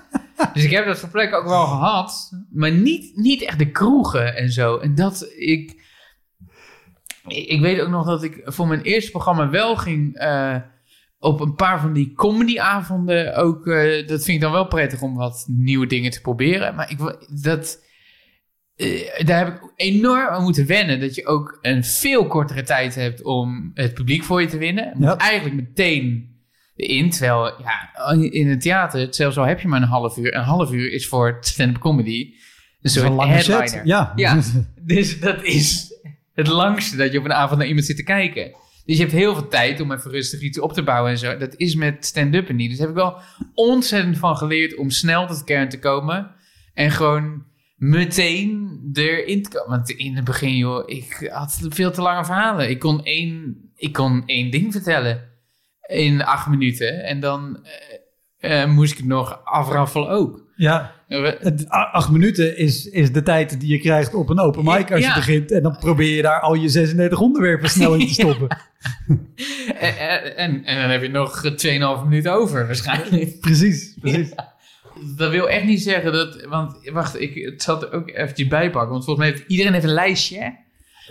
[0.54, 2.32] Dus ik heb dat soort plekken ook wel gehad.
[2.52, 4.78] Maar niet, niet echt de kroegen en zo.
[4.78, 5.82] En dat ik.
[7.28, 10.16] Ik weet ook nog dat ik voor mijn eerste programma wel ging.
[10.16, 10.56] eh,
[11.20, 13.68] op een paar van die comedyavonden ook.
[13.68, 16.76] eh, dat vind ik dan wel prettig om wat nieuwe dingen te proberen.
[16.76, 16.98] Maar ik,
[17.44, 17.84] dat,
[19.26, 21.00] daar heb ik enorm aan moeten wennen.
[21.00, 24.84] Dat je ook een veel kortere tijd hebt om het publiek voor je te winnen.
[24.86, 25.18] Je moet Ja.
[25.18, 26.30] eigenlijk meteen
[26.76, 27.10] in.
[27.10, 30.36] Terwijl ja, in het theater, zelfs al heb je maar een half uur.
[30.36, 32.34] Een half uur is voor stand-up comedy
[32.82, 33.68] een soort een lange headliner.
[33.70, 33.82] set.
[33.84, 34.12] Ja.
[34.16, 34.40] Ja.
[34.86, 35.94] Dus dat is
[36.34, 38.52] het langste dat je op een avond naar iemand zit te kijken.
[38.86, 41.38] Dus je hebt heel veel tijd om even rustig iets op te bouwen en zo.
[41.38, 42.70] Dat is met stand-up niet.
[42.70, 43.18] Dus daar heb ik wel
[43.54, 46.32] ontzettend van geleerd om snel tot de kern te komen.
[46.74, 47.44] En gewoon
[47.82, 49.70] meteen erin te komen.
[49.70, 52.70] Want in het begin, joh, ik had veel te lange verhalen.
[52.70, 55.22] Ik kon één, ik kon één ding vertellen
[55.88, 57.04] in acht minuten.
[57.04, 57.66] En dan
[58.40, 60.50] eh, eh, moest ik het nog afraffelen ook.
[60.56, 61.00] ja.
[61.68, 65.14] Acht minuten is, is de tijd die je krijgt op een open mic als je
[65.14, 65.52] begint.
[65.52, 68.58] En dan probeer je daar al je 36 onderwerpen snel in te stoppen.
[69.80, 71.44] En, en, en, en dan heb je nog
[72.02, 73.40] 2,5 minuten over waarschijnlijk.
[73.48, 74.34] Precies, precies.
[75.18, 76.46] Dat wil echt niet zeggen dat...
[76.50, 78.92] Want wacht, ik het zal er ook eventjes bijpakken.
[78.92, 80.38] Want volgens mij heeft iedereen heeft een lijstje.
[80.40, 80.50] hè?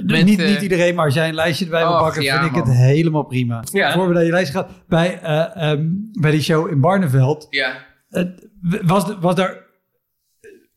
[0.04, 2.56] Met, niet, eh, niet iedereen, maar als jij een lijstje erbij wil pakken, ja, vind
[2.56, 3.64] ik het helemaal prima.
[3.72, 3.92] Ja.
[3.92, 4.66] Voor we naar je lijstje gaan.
[4.88, 5.86] Bij, eh, ehm,
[6.20, 7.72] bij die show in Barneveld, Ja.
[8.10, 8.24] eh,
[8.82, 9.68] was, was daar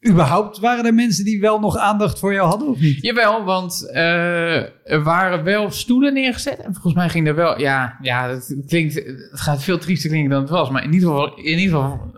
[0.10, 3.02] überhaupt, waren er mensen die wel nog aandacht voor jou hadden of niet?
[3.02, 6.58] Jawel, want er waren wel stoelen neergezet.
[6.60, 7.60] En volgens mij ging er wel...
[7.60, 10.70] Ja, ja het, klinkt, het gaat veel triester klinken dan het was.
[10.70, 11.36] Maar in ieder geval...
[11.38, 12.12] In ieder geval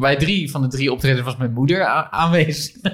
[0.00, 2.72] bij drie van de drie optredens was mijn moeder aanwezig.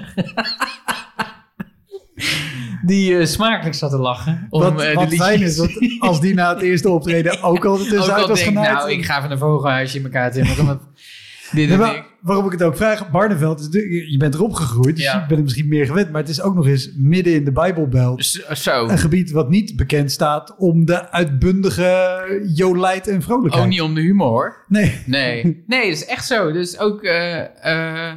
[2.85, 4.47] Die eh, smakelijk zat te lachen.
[4.49, 7.71] Om, Wat, eh, wat fijn is, want als die na het eerste optreden ook al
[7.73, 8.73] Ook tussenuit was denk ik, genaaid.
[8.73, 10.79] nou, ik ga even een vogelhuisje in elkaar timmeren.
[11.51, 12.03] Want dit Nee, en maar ik.
[12.21, 15.13] waarom ik het ook vraag, Barneveld, is de- je bent erop gegroeid, dus Ja.
[15.13, 16.11] je bent er misschien meer gewend.
[16.11, 18.25] Maar het is ook nog eens midden in de Bijbelbelt.
[18.25, 18.87] Zo- Zo.
[18.87, 23.63] Een gebied wat niet bekend staat om de uitbundige jolijt en vrolijkheid.
[23.65, 24.63] Ook niet om de humor hoor.
[24.67, 25.01] Nee.
[25.05, 26.51] Nee, nee, dat is echt zo.
[26.51, 27.39] Dus ook eh,
[28.09, 28.13] eh,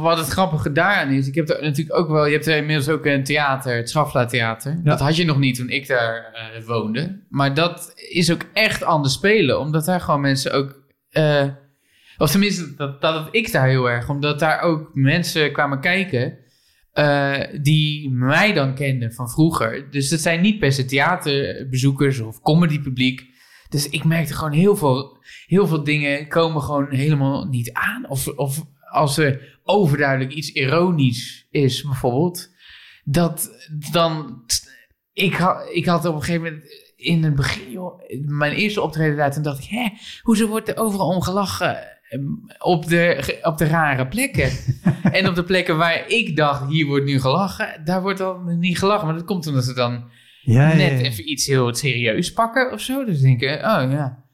[0.00, 1.26] wat het grappige daaraan is.
[1.28, 2.26] Ik heb er natuurlijk ook wel.
[2.26, 4.80] Je hebt er inmiddels ook een theater, het Schafla Theater.
[4.84, 7.18] Dat had je nog niet toen ik daar eh, woonde.
[7.28, 10.86] Maar dat is ook echt anders spelen, omdat daar gewoon mensen ook.
[11.18, 11.48] Eh,
[12.18, 14.08] of tenminste, dat, dat had ik daar heel erg.
[14.08, 16.38] Omdat daar ook mensen kwamen kijken.
[16.92, 19.90] eh, die mij dan kenden van vroeger.
[19.90, 23.26] Dus dat zijn niet per se theaterbezoekers of comedypubliek.
[23.68, 28.08] Dus ik merkte gewoon heel veel, heel veel dingen komen gewoon helemaal niet aan.
[28.08, 32.48] Of, of als er overduidelijk iets ironisch is, bijvoorbeeld.
[33.04, 33.50] Dat
[33.92, 34.42] dan.
[35.12, 35.38] Ik,
[35.72, 39.42] ik had op een gegeven moment in het begin, joh, mijn eerste optreden daar, toen
[39.42, 39.88] dacht ik, hè,
[40.22, 41.76] hoezo wordt er overal om gelachen?
[42.08, 42.22] ehm,
[42.58, 44.50] Op de, op de rare plekken.
[45.18, 48.78] en op de plekken waar ik dacht, hier wordt nu gelachen, daar wordt dan niet
[48.78, 49.06] gelachen.
[49.06, 50.04] Maar dat komt omdat ze dan
[50.42, 51.06] Ja, net ja.
[51.06, 53.04] even iets heel serieus pakken of zo.
[53.04, 54.24] Dus denken, oh ja.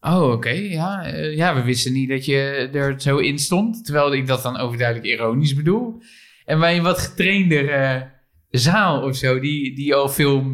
[0.00, 1.04] Oh, oké, ja.
[1.04, 3.84] eh, ja, we wisten niet dat je er zo in stond.
[3.84, 6.02] Terwijl ik dat dan overduidelijk ironisch bedoel.
[6.44, 8.10] En bij een wat getraindere
[8.50, 10.44] zaal of zo, die, die al veel,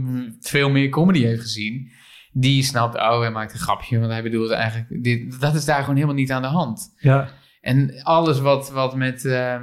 [0.40, 1.90] veel meer comedy heeft gezien,
[2.32, 5.80] die snapt, oh, hij maakt een grapje, want hij bedoelt eigenlijk, dit, dat is daar
[5.80, 6.94] gewoon helemaal niet aan de hand.
[6.98, 7.30] Ja.
[7.60, 9.24] En alles wat, wat met.
[9.24, 9.60] eh,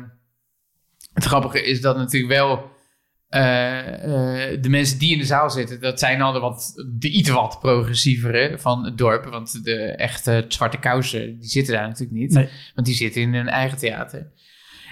[1.13, 2.71] het grappige is dat natuurlijk wel.
[3.29, 7.09] eh, eh, de mensen die in de zaal zitten, dat zijn al de, wat, de
[7.09, 9.25] iets wat progressievere van het dorp.
[9.25, 12.31] Want de echte zwarte kousen, die zitten daar natuurlijk niet.
[12.31, 12.49] Nee.
[12.75, 14.31] Want die zitten in hun eigen theater.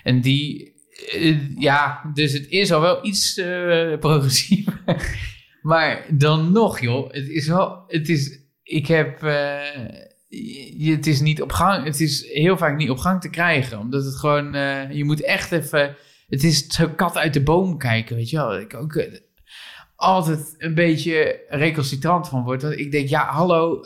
[0.04, 0.80] En die.
[1.11, 4.81] Eh, ja, dus het is al wel iets eh, progressiever.
[5.61, 7.11] maar dan nog, joh.
[7.11, 7.83] Het is wel.
[7.87, 8.39] Het is.
[8.63, 9.23] Ik heb.
[9.23, 9.59] eh,
[10.77, 11.85] je- het is niet op gang.
[11.85, 13.79] Het is heel vaak niet op gang te krijgen.
[13.79, 14.53] Omdat het gewoon.
[14.95, 15.95] je moet echt even.
[16.29, 18.59] Het is zo kat uit de boom kijken, weet je wel.
[18.59, 19.05] Ik ook.
[19.95, 22.61] altijd een beetje recalcitrant van word.
[22.61, 23.79] Want ik denk, ja, hallo,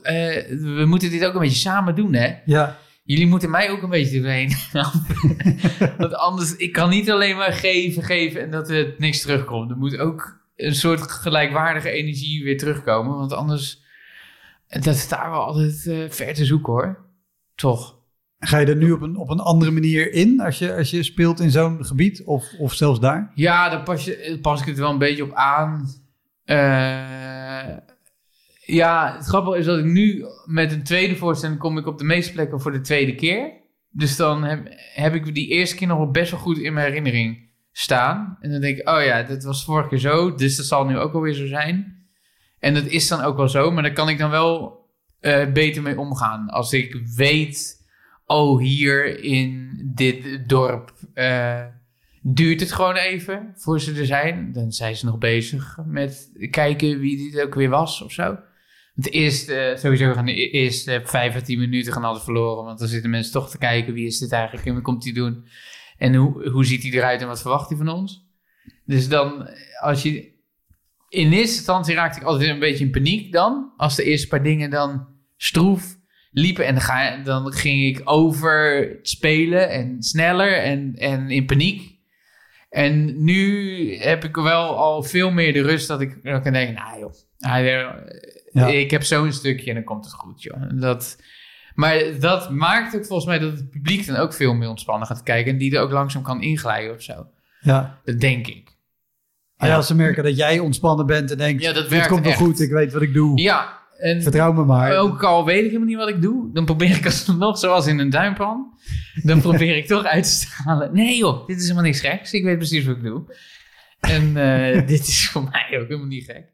[0.50, 2.34] we moeten dit ook een beetje samen doen, hè?
[2.46, 2.78] Ja.
[3.08, 4.52] Jullie moeten mij ook een beetje doorheen.
[5.98, 9.72] Want anders, ik kan niet alleen maar geven, geven en dat er niks terugkomt.
[9.72, 13.18] Er moet ook een soort gelijkwaardige energie weer terugkomen.
[13.18, 13.82] Want anders,
[14.68, 17.06] dat is daar wel altijd eh, ver te zoeken hoor.
[17.56, 17.98] Toch?
[18.40, 21.04] Ga je er nu op een, op een andere manier in als je, als je
[21.04, 23.32] speelt in zo'n gebied of, of zelfs daar?
[23.36, 25.88] Ja, daar pas, je, pas ik het wel een beetje op aan.
[26.44, 27.78] Eh,
[28.66, 32.04] ja, het grappige is dat ik nu met een tweede voorstelling kom ik op de
[32.04, 33.52] meeste plekken voor de tweede keer.
[33.90, 36.86] Dus dan heb, heb ik die eerste keer nog wel best wel goed in mijn
[36.86, 38.38] herinnering staan.
[38.42, 40.98] En dan denk ik, oh ja, dat was vorige keer zo, dus dat zal nu
[40.98, 42.06] ook alweer zo zijn.
[42.60, 44.84] En dat is dan ook wel zo, maar daar kan ik dan wel
[45.20, 46.50] eh, beter mee omgaan.
[46.50, 47.86] Als ik weet,
[48.26, 51.66] oh hier in dit dorp eh,
[52.22, 54.52] duurt het gewoon even voor ze er zijn.
[54.52, 58.38] Dan zijn ze nog bezig met kijken wie dit ook weer was of zo.
[58.96, 62.66] Het eerste, eh, sowieso gaan de eerste 15 minuten gaan altijd verloren.
[62.66, 65.14] Want dan zitten mensen toch te kijken wie is dit eigenlijk en wat komt hij
[65.14, 65.48] doen.
[65.98, 68.26] En hoe, hoe ziet hij eruit en wat verwacht hij van ons.
[68.86, 69.50] Dus dan,
[69.82, 70.34] als je...
[71.10, 73.74] In eerste instantie raakte ik altijd een beetje in paniek dan.
[73.78, 75.98] Als de eerste paar dingen dan stroef
[76.32, 76.66] liepen.
[76.66, 82.00] En dan, ging ik over spelen en sneller en, en in paniek.
[82.70, 86.76] En nu heb ik wel al veel meer de rust dat ik dan kan denken,
[86.76, 87.14] nou joh,
[88.56, 88.68] Ja.
[88.68, 90.62] ik heb zo'n stukje en dan komt het goed joh.
[90.74, 91.18] Dat,
[91.74, 95.24] maar dat maakt ook volgens mij dat het publiek dan ook veel meer ontspannen gaat
[95.24, 97.28] kijken en die er ook langzaam kan inglijden of zo.
[97.62, 98.00] Ja.
[98.04, 98.74] Dat denk ik.
[99.58, 102.24] Ah ja, als ze merken dat jij ontspannen bent en denkt, Ja, dat dit komt
[102.26, 103.42] wel goed, ik weet wat ik doe.
[103.42, 104.98] Ja, en Vertrouw me maar.
[104.98, 108.00] ook al weet ik helemaal niet wat ik doe, dan probeer ik alsnog, zoals in
[108.00, 108.78] een duimpan,
[109.24, 110.94] dan probeer ik toch uit te stralen.
[110.94, 112.34] Nee joh, dit is helemaal niks geks.
[112.34, 113.36] Ik weet precies wat ik doe.
[114.00, 116.54] En eh, dit is voor mij ook helemaal niet gek.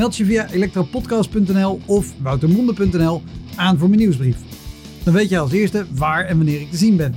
[0.00, 3.22] Meld je via elektropodcast.nl of woutermonde.nl
[3.56, 4.36] aan voor mijn nieuwsbrief.
[5.04, 7.14] Dan weet je als eerste waar en wanneer ik te zien ben.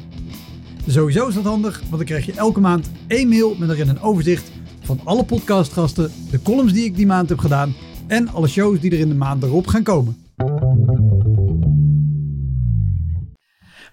[0.87, 4.01] Sowieso is dat handig, want dan krijg je elke maand één mail met erin een
[4.01, 7.75] overzicht van alle podcastgasten, de columns die ik die maand heb gedaan
[8.07, 10.17] en alle shows die er in de maand erop gaan komen.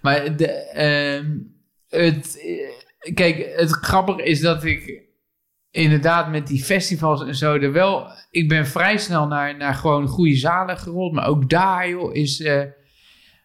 [0.02, 1.38] Maar de, ehm,
[1.88, 2.40] het,
[3.02, 5.09] eh, kijk, het grappige is dat ik
[5.70, 8.06] inderdaad met die festivals en zo er wel...
[8.30, 11.12] Ik ben vrij snel naar, naar gewoon goede zalen gerold.
[11.12, 12.40] Maar ook daar, joh, is...
[12.40, 12.62] eh,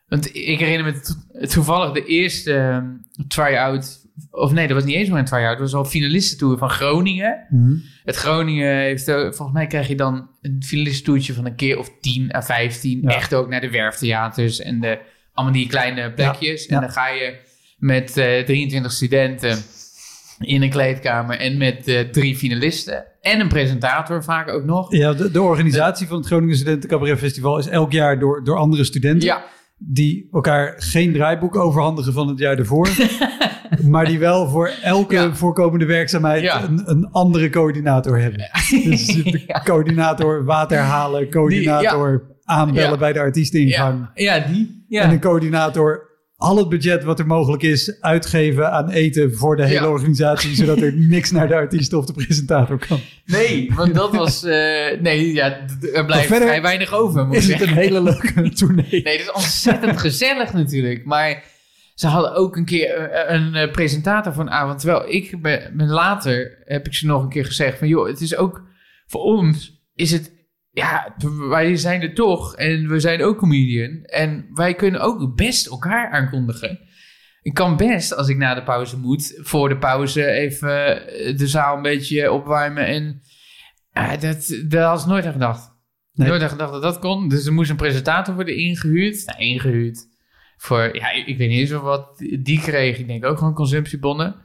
[0.07, 2.87] want ik herinner me to- toevallig de eerste ehm,
[3.27, 4.03] try-out...
[4.31, 5.51] Of nee, dat was niet eens maar een try-out.
[5.57, 7.45] Dat was al finalistentour van Groningen.
[8.03, 11.89] Het Groningen heeft, eh, volgens mij krijg je dan een finalistentoertje van een keer of
[12.01, 13.01] 10 à 15.
[13.01, 13.09] Ja.
[13.09, 14.99] Echt ook naar de werftheaters en de,
[15.33, 16.65] allemaal die kleine plekjes.
[16.65, 16.75] ja.
[16.75, 17.35] En dan ga je
[17.77, 19.57] met eh 23 studenten
[20.39, 23.05] in een kleedkamer en met eh, drie finalisten.
[23.21, 24.91] en een presentator vaak ook nog.
[24.95, 28.57] Ja, de, de organisatie van het Groningen Studenten Cabaret Festival is elk jaar door, door
[28.57, 29.27] andere studenten.
[29.27, 29.43] Ja,
[29.77, 32.89] Die elkaar geen draaiboek overhandigen van het jaar ervoor.
[33.89, 35.33] maar die wel voor elke Ja.
[35.35, 36.63] voorkomende werkzaamheid Ja.
[36.63, 38.49] een, een andere coördinator hebben.
[38.83, 44.09] Dus de coördinator water halen, coördinator aanbellen bij de artiesteningang.
[44.13, 44.85] ja, ja die.
[44.87, 45.01] Ja.
[45.01, 49.63] En een coördinator al het budget wat er mogelijk is uitgeven aan eten voor de
[49.65, 49.89] hele Ja.
[49.89, 50.55] organisatie.
[50.65, 52.99] Zodat er niks naar de artiest of de presentator kan.
[53.25, 54.43] Nee, want dat was...
[54.43, 58.87] eh, nee, ja, er blijft vrij weinig over, moet Is het een hele leuke tournee.
[58.89, 61.05] Nee, dat is ontzettend gezellig natuurlijk.
[61.05, 61.43] Maar
[61.93, 64.79] ze hadden ook een keer eh, een eh, presentator van avond.
[64.79, 67.87] Terwijl ik ben, ben later heb ik ze nog een keer gezegd van...
[67.87, 68.63] joh, het is ook
[69.07, 70.33] voor ons is het...
[70.75, 71.15] Ja,
[71.49, 74.03] wij zijn er toch en we zijn ook comedian.
[74.03, 76.79] En wij kunnen ook best elkaar aankondigen.
[77.41, 81.47] Ik kan best, als ik na de pauze moet, voor de pauze even eh, de
[81.47, 82.85] zaal een beetje opwarmen.
[82.85, 83.21] En
[83.91, 85.73] eh, dat, daar had ik nooit aan gedacht.
[86.13, 86.27] Nee.
[86.27, 87.29] Nooit aan gedacht dat dat kon.
[87.29, 89.25] Dus er moest een presentator worden ingehuurd.
[89.25, 90.07] Nou, ingehuurd.
[90.57, 92.97] Voor, ja, ik, ik weet niet eens of wat die kreeg.
[92.97, 94.35] Ik denk ook gewoon consumptiebonnen.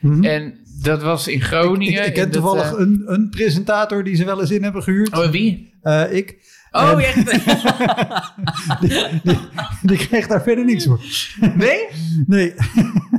[0.00, 0.24] Mhm.
[0.24, 2.06] En dat was in Ik, Groningen.
[2.06, 5.18] ik ken dat, toevallig eh, een, een presentator die ze wel eens in hebben gehuurd.
[5.18, 5.72] Oh, wie?
[5.82, 6.48] Eh, ik.
[6.70, 7.16] Oh, En- echt?
[8.80, 9.38] Die, die,
[9.82, 11.00] die kreeg daar verder niks voor.
[11.56, 11.80] nee?
[12.26, 12.54] Nee,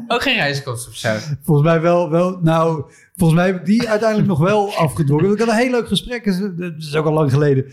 [0.07, 1.15] Ook geen reiskosten of zo.
[1.43, 2.39] volgens mij wel, wel.
[2.41, 2.83] Nou,
[3.15, 5.31] volgens mij heb ik die uiteindelijk nog wel afgedwongen.
[5.31, 6.25] Ik had een heel leuk gesprek.
[6.57, 7.65] Dat is ook al lang geleden.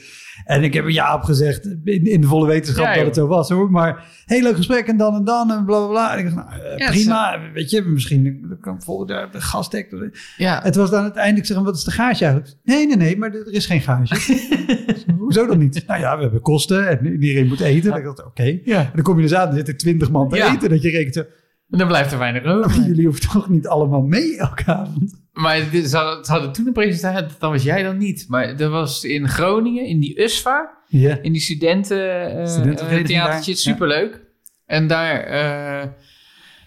[0.45, 1.65] En ik heb een ja op gezegd.
[1.85, 3.71] In, in de volle wetenschap Ja, dat het zo was hoor.
[3.71, 6.13] Maar heel leuk gesprek en dan en dan en bla bla bla.
[6.13, 7.39] En ik dacht, nou, eh, Ja, prima.
[7.53, 10.11] Weet je, misschien kan ik volgend jaar de gastek.
[10.37, 10.61] Ja.
[10.63, 12.55] Het was dan uiteindelijk zeggen, wat is de gage eigenlijk?
[12.65, 14.37] Nee, nee, nee, maar er is geen gage.
[15.19, 15.85] Hoezo dan niet?
[15.87, 17.91] Nou ja, we hebben kosten en iedereen moet eten.
[17.91, 18.59] Dan dacht ik, oké.
[18.65, 18.79] ja.
[18.81, 20.69] En dan kom je dus aan, er zitten twintig man te eten.
[20.69, 22.83] Dat je rekent, En dan blijft er weinig over.
[22.83, 25.27] jullie hoeven toch niet allemaal mee elke avond?
[25.39, 28.25] Maar ze, hadden, toen een presentatie, dan was jij dan niet.
[28.29, 31.19] Maar dat was in Groningen, in die USVA, Ja.
[31.23, 33.55] in die studenten, eh, theatertje.
[33.55, 34.21] Superleuk.
[34.67, 35.89] En daar, eh,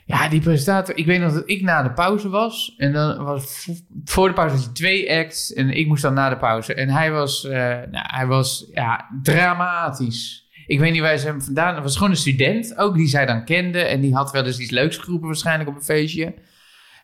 [0.05, 2.73] ja, die presentator, ik weet nog dat ik na de pauze was.
[2.77, 3.69] En dan was
[4.05, 6.73] voor de pauze had je twee acts en ik moest dan na de pauze.
[6.73, 7.51] En hij was, eh,
[7.91, 10.49] nou, hij was ja, dramatisch.
[10.67, 11.73] Ik weet niet waar ze hem vandaan...
[11.73, 13.79] Het was gewoon een student ook, die zij dan kende.
[13.79, 16.33] En die had wel eens iets leuks geroepen waarschijnlijk op een feestje.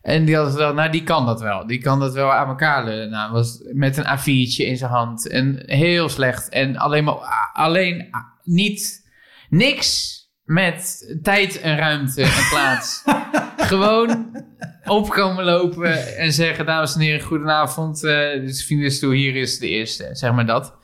[0.08, 1.66] En die had wel, nou die kan dat wel.
[1.66, 3.10] Die kan dat wel aan elkaar leunen.
[3.10, 5.28] Nou, was met een A4'tje in zijn hand.
[5.28, 6.48] En heel slecht.
[6.48, 8.08] En alleen maar, alleen
[8.42, 9.08] niet,
[9.48, 13.04] niks met tijd en ruimte en plaats.
[13.56, 14.36] Gewoon
[14.84, 18.00] opkomen lopen en zeggen, dames en heren, goedenavond.
[18.00, 20.08] dit is Vriendenstoel, hier is de eerste.
[20.12, 20.76] Zeg maar dat.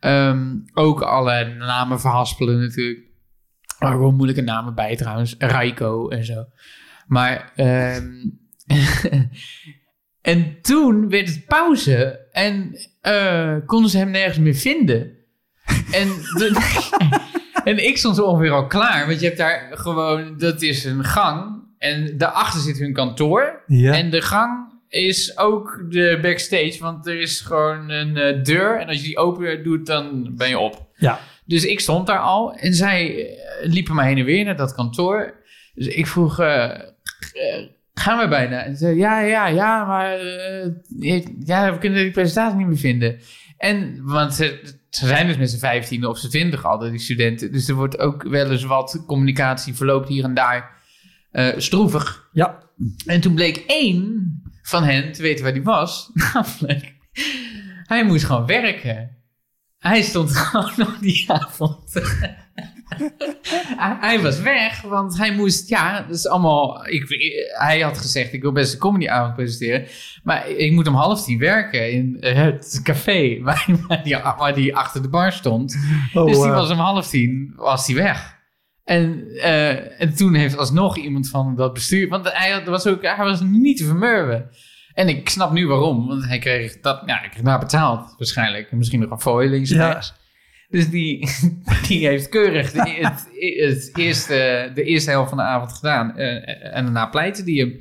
[0.00, 3.00] Ehm, ook alle namen verhaspelen natuurlijk.
[3.78, 5.34] Maar gewoon moeilijke namen bij trouwens.
[5.38, 6.44] Raiko en zo.
[7.06, 8.08] Maar, ehm,
[10.22, 15.18] en toen werd het pauze en eh, konden ze hem nergens meer vinden.
[15.90, 16.88] En, de-
[17.64, 21.04] en ik stond zo ongeveer al klaar, want je hebt daar gewoon, dat is een
[21.04, 23.62] gang en daarachter zit hun kantoor.
[23.66, 23.92] Ja.
[23.94, 28.86] En de gang is ook de backstage, want er is gewoon een eh, deur en
[28.88, 30.86] als je die open doet, dan ben je op.
[30.96, 31.20] ja.
[31.44, 34.74] Dus ik stond daar al en zij eh, liepen maar heen en weer naar dat
[34.74, 35.34] kantoor.
[35.74, 36.38] Dus ik vroeg,
[37.94, 38.62] gaan we bijna?
[38.64, 43.18] En zei, ja, ja, ja, maar eh, ja, we kunnen die presentatie niet meer vinden.
[43.56, 47.52] En, want ze, ze zijn dus met z'n 15 of z'n 20 altijd, die studenten.
[47.52, 50.78] Dus er wordt ook wel eens wat communicatie verloopt hier en daar
[51.30, 52.28] eh, stroevig.
[52.32, 52.62] Ja.
[53.06, 56.10] En toen bleek één van hen te weten waar die was.
[56.32, 56.94] Namelijk,
[57.84, 59.16] hij moest gewoon werken.
[59.78, 61.92] Hij stond gewoon nog die avond.
[63.76, 66.86] Hij, hij was weg, want hij moest, ja, dat is allemaal.
[66.86, 67.04] Ik,
[67.58, 69.86] hij had gezegd: Ik wil best een comedyavond presenteren.
[70.22, 73.66] Maar ik moet om half tien werken in het café waar,
[74.04, 75.76] die, waar die achter de bar stond.
[76.14, 78.38] Oh, dus die was om half tien was die weg.
[78.84, 82.08] En, eh, en toen heeft alsnog iemand van dat bestuur.
[82.08, 84.50] Want hij, was ook, hij was niet te vermurwen.
[84.94, 86.06] En ik snap nu waarom.
[86.06, 87.02] Want hij kreeg dat.
[87.06, 88.70] Ja, hij kreeg daar betaald waarschijnlijk.
[88.70, 89.92] En misschien nog een fooi links en Ja.
[89.92, 90.14] rechts.
[90.70, 91.28] Dus die,
[91.88, 93.28] die heeft keurig de, het,
[93.66, 96.16] het eerste, de eerste helft van de avond gedaan.
[96.16, 97.80] Eh, en daarna pleitte die hem.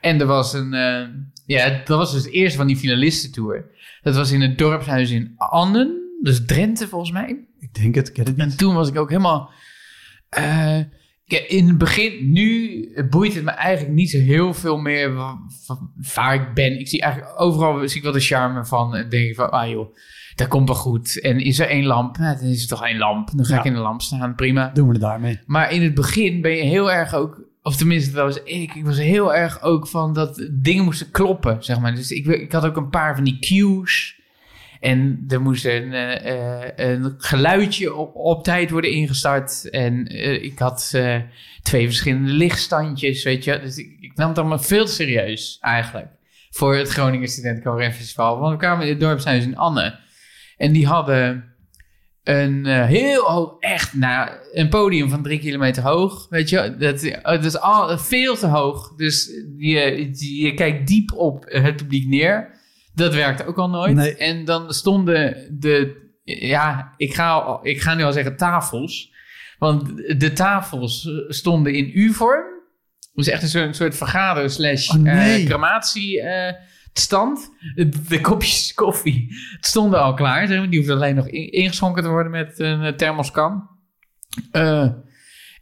[0.00, 0.74] En er was een.
[0.74, 1.08] eh,
[1.46, 3.64] ja, dat was dus het eerste van die finalistentour.
[4.02, 6.16] Dat was in het dorpshuis in Annen.
[6.22, 7.44] Dus Drenthe volgens mij.
[7.58, 8.58] Ik denk het, ik het En niet.
[8.58, 9.50] toen was ik ook helemaal.
[10.28, 10.78] eh,
[11.48, 15.14] in het begin, nu boeit het me eigenlijk niet zo heel veel meer
[16.14, 16.78] waar ik ben.
[16.78, 18.96] Ik zie eigenlijk overal zie ik wel de charme van.
[18.96, 19.96] En denk ik van, ah joh,
[20.34, 21.20] dat komt wel goed.
[21.20, 22.18] En is er één lamp?
[22.18, 23.30] Nou, dan is er toch één lamp.
[23.34, 23.60] Dan ga Ja.
[23.60, 24.70] ik in de lamp staan, prima.
[24.74, 25.40] Doen we het daarmee.
[25.46, 28.74] Maar in het begin ben je heel erg ook of tenminste, dat was ik.
[28.74, 31.94] Ik was heel erg ook van dat dingen moesten kloppen, zeg maar.
[31.94, 34.18] Dus ik, ik had ook een paar van die cues.
[34.80, 39.70] En er moest een, eh, eh, een geluidje op, op tijd worden ingestart.
[39.70, 41.00] En eh, ik had
[41.62, 43.60] twee verschillende lichtstandjes, weet je.
[43.60, 46.08] Dus ik, ik nam het allemaal veel serieus, eigenlijk.
[46.50, 48.38] Voor het Groningen Studentencabaret Festival.
[48.38, 49.98] Want we kwamen in het dorpshuis in Anne.
[50.60, 51.44] En die hadden
[52.22, 56.26] een eh, heel hoog, echt, nou, een podium van drie kilometer hoog.
[56.30, 58.94] Weet je, dat, dat is al veel te hoog.
[58.96, 60.10] Dus je,
[60.42, 62.58] je kijkt diep op het publiek neer.
[62.94, 63.94] Dat werkte ook al nooit.
[63.94, 64.16] Nee.
[64.16, 69.12] En dan stonden de, ja, ik ga, ik ga nu al zeggen tafels.
[69.58, 72.44] Want de tafels stonden in U-vorm.
[73.12, 75.40] Dus echt een soort, soort vergader slash Oh, nee.
[75.40, 76.54] eh, crematie eh,
[76.92, 77.50] stand.
[78.08, 80.46] De, kopjes koffie stonden al klaar.
[80.46, 80.68] zeg maar.
[80.68, 83.68] Die hoefden alleen nog in- ingeschonken te worden met een eh, thermoskan.
[84.52, 84.88] Eh,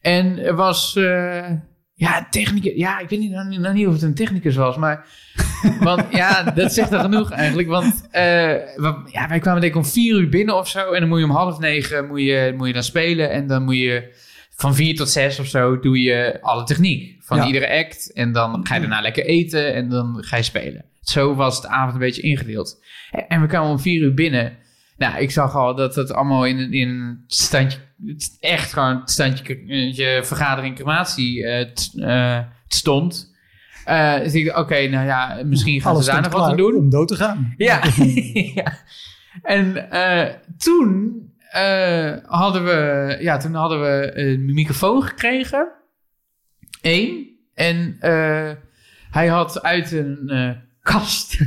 [0.00, 0.96] en er was...
[0.96, 1.50] eh,
[1.94, 2.72] ja, technicus.
[2.74, 5.06] Ja, ik weet niet, nou, nou niet of het een technicus was, maar...
[5.80, 7.68] Want ja, dat zegt er genoeg eigenlijk.
[7.68, 8.08] Want
[9.12, 10.92] ja, wij kwamen denk ik om vier uur binnen of zo.
[10.92, 13.30] En dan moet je om half negen moet je, moet je dan spelen.
[13.30, 14.16] En dan moet je
[14.54, 17.16] van vier tot zes of zo doe je alle techniek.
[17.20, 17.46] Van Ja.
[17.46, 18.12] iedere act.
[18.12, 20.84] En dan ga je daarna lekker eten en dan ga je spelen.
[21.08, 22.82] Zo was de avond een beetje ingedeeld.
[23.28, 24.56] En we kwamen om vier uur binnen.
[24.96, 27.78] Nou, ik zag al dat het allemaal in, een- in een standje...
[28.40, 32.38] Echt gewoon het standje je vergadering crematie eh, t- eh,
[32.68, 33.34] stond.
[33.84, 36.56] Eh, dus ik dacht, oké, nou ja, misschien gaan Alles ze daar nog wat aan
[36.56, 36.74] doen.
[36.76, 37.54] Om dood te gaan.
[37.56, 37.80] Ja.
[38.54, 38.72] ja.
[39.42, 39.88] En
[40.58, 41.22] toen
[42.26, 45.68] hadden we, ja, toen hadden we een microfoon gekregen.
[46.82, 47.26] Eén.
[47.54, 47.96] En
[49.10, 50.30] hij had uit een
[50.92, 51.38] kast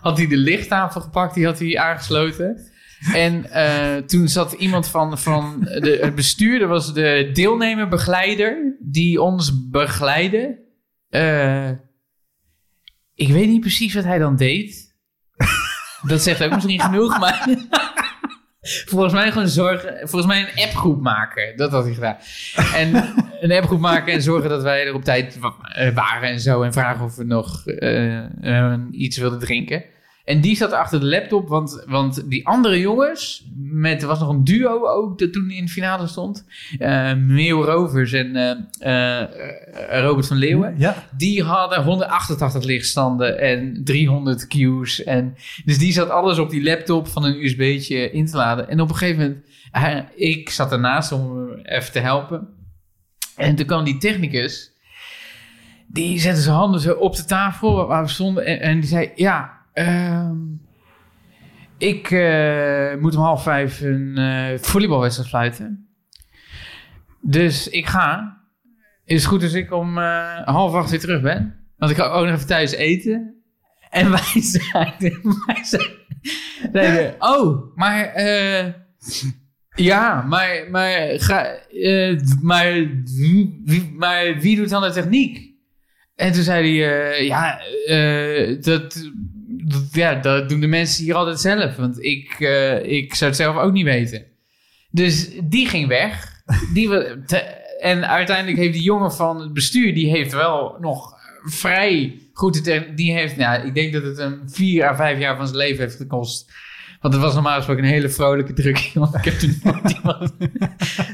[0.00, 2.72] had hij de lichttafel gepakt, die had hij aangesloten.
[3.12, 9.22] En eh, toen zat iemand van, van de, het bestuur, was de deelnemer, begeleider, die
[9.22, 10.58] ons begeleidde.
[11.08, 11.70] Eh,
[13.14, 14.94] ik weet niet precies wat hij dan deed.
[16.06, 17.48] Dat zegt ook misschien genoeg, maar...
[18.64, 19.96] volgens mij gewoon zorgen...
[19.98, 21.56] Volgens mij een appgroep maken.
[21.56, 22.16] Dat had hij gedaan.
[22.74, 25.38] En een appgroep maken en zorgen dat wij er op tijd
[25.72, 26.62] eh, waren en zo.
[26.62, 29.84] En vragen of we nog eh, eh, iets wilden drinken.
[30.24, 33.44] En die zat achter de laptop, want, want die andere jongens...
[33.56, 36.44] Met, er was nog een duo ook dat toen in de finale stond.
[37.16, 38.36] Meeuw Rovers en
[38.78, 39.28] eh, eh,
[40.02, 40.74] Robert van Leeuwen.
[40.78, 41.06] Ja.
[41.16, 45.02] Die hadden 188 lichtstanden en 300 cues.
[45.02, 48.68] En, dus die zat alles op die laptop van een USB'tje in te laden.
[48.68, 52.48] En op een gegeven moment, ik zat ernaast om hem even te helpen.
[53.36, 54.72] En toen kwam die technicus.
[55.86, 58.46] Die zette zijn handen zo op de tafel waar we stonden.
[58.46, 60.36] En, en die zei, ja, ehm,
[61.78, 65.88] ik eh, moet om half vijf een eh, volleybalwedstrijd fluiten.
[67.20, 68.38] Dus ik ga.
[69.04, 71.54] Is goed als ik om eh, half acht weer terug ben?
[71.76, 73.34] Want ik ga ook nog even thuis eten.
[73.90, 75.20] En wij zeiden...
[75.46, 78.20] Wij zeiden, oh, maar...
[79.74, 80.66] ja, maar...
[80.70, 81.58] Maar, ga,
[82.42, 82.74] maar,
[83.96, 85.52] maar wie doet dan de techniek?
[86.14, 87.24] En toen zei hij...
[87.24, 87.60] ja,
[88.60, 89.10] dat-
[89.92, 91.76] ja, dat doen de mensen hier altijd zelf.
[91.76, 94.24] Want ik, eh, ik zou het zelf ook niet weten.
[94.90, 96.32] Dus die ging weg.
[96.74, 96.88] Die,
[97.26, 101.12] te- en uiteindelijk heeft die jongen van het bestuur, die heeft wel nog
[101.44, 102.64] vrij goed.
[102.96, 105.84] Die heeft, nou, ik denk dat het hem vier à vijf jaar van zijn leven
[105.84, 106.52] heeft gekost.
[107.00, 108.90] Want het was normaal gesproken een hele vrolijke druk.
[108.94, 109.60] Want ik heb toen
[109.96, 110.32] iemand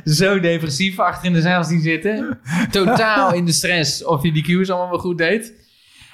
[0.05, 2.39] zo depressief achter in de zaal zien zitten.
[2.71, 5.60] Totaal in de stress of hij die cues allemaal wel goed deed.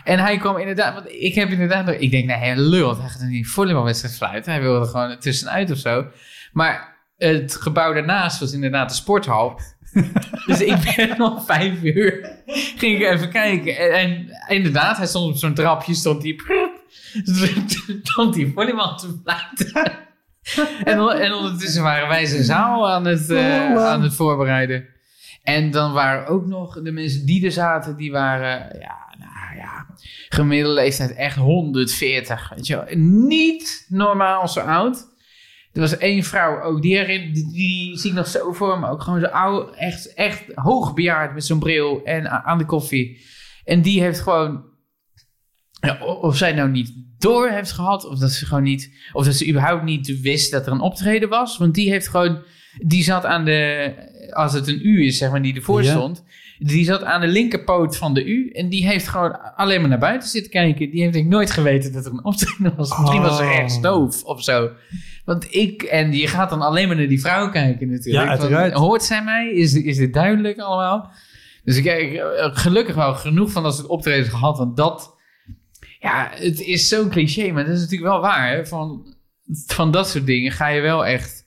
[0.06, 2.98] En hij kwam inderdaad, want ik heb inderdaad, nog- ik denk, nee, hij lult.
[2.98, 4.52] Hij gaat een volleybalwedstrijd fluiten.
[4.52, 6.06] Hij wilde gewoon tussenuit of zo.
[6.52, 9.60] Maar het gebouw daarnaast was inderdaad de sporthal.
[10.46, 12.30] dus ik ben om vijf uur,
[12.76, 13.76] ging ik even kijken.
[13.76, 16.36] En, en inderdaad, hij stond op zo'n trapje, stond hij,
[18.02, 19.92] stond hij volleybal te fluiten.
[20.92, 23.84] en, on- en ondertussen waren wij zijn zaal aan het, eh, Oh, wow.
[23.84, 24.86] aan het voorbereiden.
[25.42, 29.05] En dan waren ook nog de mensen die er zaten, die waren, ja,
[30.28, 32.52] gemiddelde leeftijd echt 140.
[32.54, 32.96] Weet je wel.
[33.28, 35.14] Niet normaal zo oud.
[35.72, 38.88] Er was één vrouw ook, die, herinner, die, die zie ik nog zo voor me.
[38.88, 43.20] Ook gewoon zo oud, echt, echt hoogbejaard met zo'n bril en aan de koffie.
[43.64, 44.64] En die heeft gewoon,
[46.20, 49.48] of zij nou niet door heeft gehad, of dat ze gewoon niet, of dat ze
[49.48, 51.58] überhaupt niet wist dat er een optreden was.
[51.58, 52.42] Want die heeft gewoon,
[52.86, 53.92] die zat aan de,
[54.32, 55.90] als het een U is, zeg maar, die ervoor Ja.
[55.90, 56.24] stond.
[56.58, 58.50] Die zat aan de linkerpoot van de U.
[58.50, 60.90] En die heeft gewoon alleen maar naar buiten zitten kijken.
[60.90, 62.98] Die heeft denk ik nooit geweten dat er een optreden was.
[62.98, 63.54] Misschien was ze Oh.
[63.54, 64.70] ergens doof of zo.
[65.24, 68.40] Want ik, en je gaat dan alleen maar naar die vrouw kijken natuurlijk.
[68.48, 69.52] Ja, hoort zij mij?
[69.52, 71.10] Is, is dit duidelijk allemaal?
[71.64, 74.58] Dus ik heb gelukkig wel genoeg van dat soort optredens gehad.
[74.58, 75.16] Want dat,
[76.00, 78.50] ja, het is zo'n cliché, maar dat is natuurlijk wel waar.
[78.50, 78.66] Hè?
[78.66, 79.14] Van,
[79.66, 81.45] van dat soort dingen ga je wel echt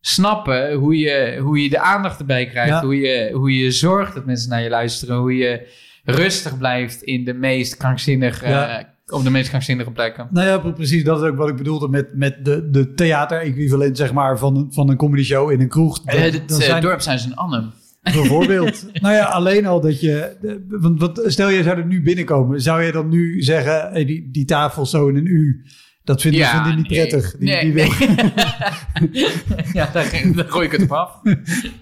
[0.00, 2.68] snappen hoe je, hoe je de aandacht erbij krijgt.
[2.70, 2.84] Ja.
[2.84, 5.16] Hoe, je, hoe je zorgt dat mensen naar je luisteren.
[5.16, 5.66] Hoe je
[6.04, 8.94] rustig blijft in de meest krankzinnige, Ja.
[9.06, 10.28] op de meest krankzinnige plekken.
[10.30, 11.04] Nou ja, pre- precies.
[11.04, 14.72] Dat is ook wat ik bedoelde met, met de, de theater-equivalent, zeg maar, van, een-
[14.72, 16.02] van een comedy show in een kroeg.
[16.04, 17.70] Eh, Dat- het dan eh, zijn- dorp zijn zijn Annem.
[18.02, 18.86] Bijvoorbeeld.
[19.02, 20.36] nou ja, alleen al dat je...
[20.68, 22.60] Want, stel je zou er nu binnenkomen.
[22.60, 25.64] Zou je dan nu zeggen, hey, die, die tafel zo in een U...
[26.10, 27.06] Dat vindt Ja, vriendin niet nee.
[27.06, 27.36] prettig.
[27.38, 27.84] Die, Nee, die wil,
[29.72, 31.20] ja, daar, daar gooi ik het op af.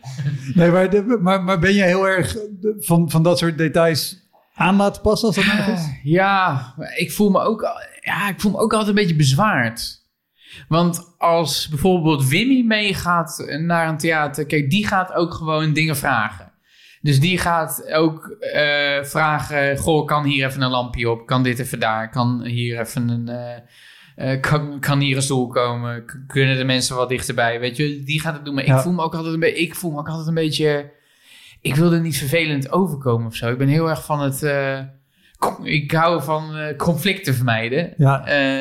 [0.55, 2.37] nee, maar, de- maar, maar ben je heel erg
[2.79, 5.81] van, van dat soort details aan laten passen als dat nodig is?
[6.03, 7.63] Ja, ik voel me ook,
[8.01, 9.97] ja, ik voel me ook altijd een beetje bezwaard.
[10.69, 16.53] Want als bijvoorbeeld Wimmy meegaat naar een theater, kijk, die gaat ook gewoon dingen vragen.
[17.01, 21.27] Dus die gaat ook eh, vragen: Goh, kan hier even een lampje op?
[21.27, 22.11] Kan dit even daar?
[22.11, 23.29] Kan hier even een.
[23.29, 23.61] eh,
[24.19, 26.05] eh, kan, kan hier een stoel komen?
[26.05, 27.61] K- kunnen de mensen wat dichterbij?
[27.61, 28.55] Weet je, die gaat het doen.
[28.55, 28.77] Maar Ja.
[28.77, 29.61] ik voel me ook altijd een beetje.
[29.63, 30.91] Ik voel me ook altijd een beetje.
[31.61, 33.51] Ik wil er niet vervelend overkomen of zo.
[33.51, 34.43] Ik ben heel erg van het.
[34.43, 34.81] eh,
[35.63, 37.95] ik hou van eh, conflicten vermijden.
[37.97, 38.19] Ja,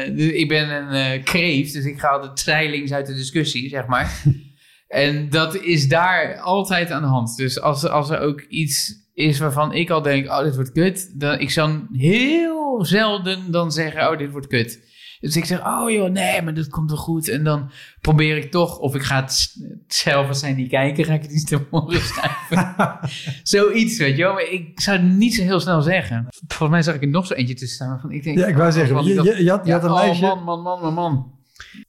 [0.10, 4.24] dus ik ben een kreeft, dus ik ga altijd zijlings uit de discussie, zeg maar.
[4.88, 7.36] en dat is daar altijd aan de hand.
[7.38, 11.20] Dus als, als er ook iets is waarvan ik al denk, oh, dit wordt kut.
[11.20, 14.86] Dan, ik zal heel zelden dan zeggen, oh, dit wordt kut.
[15.20, 17.30] Dus ik zeg, oh joh, nee, maar dat komt wel goed.
[17.30, 19.56] En dan probeer ik toch, of ik ga het
[19.88, 22.76] zelf als zij niet kijken, ga ik het iets te horen schrijven.
[23.44, 24.34] Zoiets, weet je wel.
[24.34, 26.28] Maar ik zou het niet zo heel snel zeggen.
[26.30, 27.90] Volgens mij zag ik er nog zo eentje tussen staan.
[27.90, 29.90] waarvan Ik denk, ja ik wou oh, zeggen, je, je, je had, je had een
[29.90, 30.28] oh, lijstje.
[30.28, 31.36] man, man, man, man, man.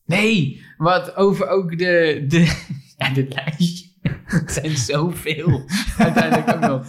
[0.05, 2.25] Nee, wat over ook de...
[2.29, 2.65] de
[2.99, 3.87] ja, dit lijstje.
[4.25, 5.63] Het zijn zoveel.
[5.99, 6.87] Uiteindelijk ook nog.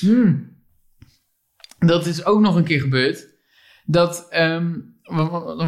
[0.00, 0.58] Hmm.
[1.78, 3.28] Dat is ook nog een keer gebeurd.
[3.84, 4.78] Dat, ehm,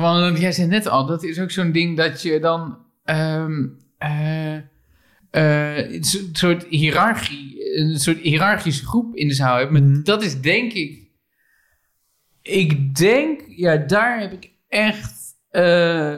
[0.01, 3.67] want jij zei net al, dat is ook zo'n ding dat je dan ehm,
[3.99, 4.57] eh,
[5.31, 9.71] eh, een so- soort hiërarchie, een soort hiërarchische groep in de zaal hebt.
[9.71, 10.03] Maar Mhm.
[10.03, 11.01] dat is denk ik,
[12.43, 15.21] ik denk, ja, daar heb ik echt,
[15.51, 16.17] eh,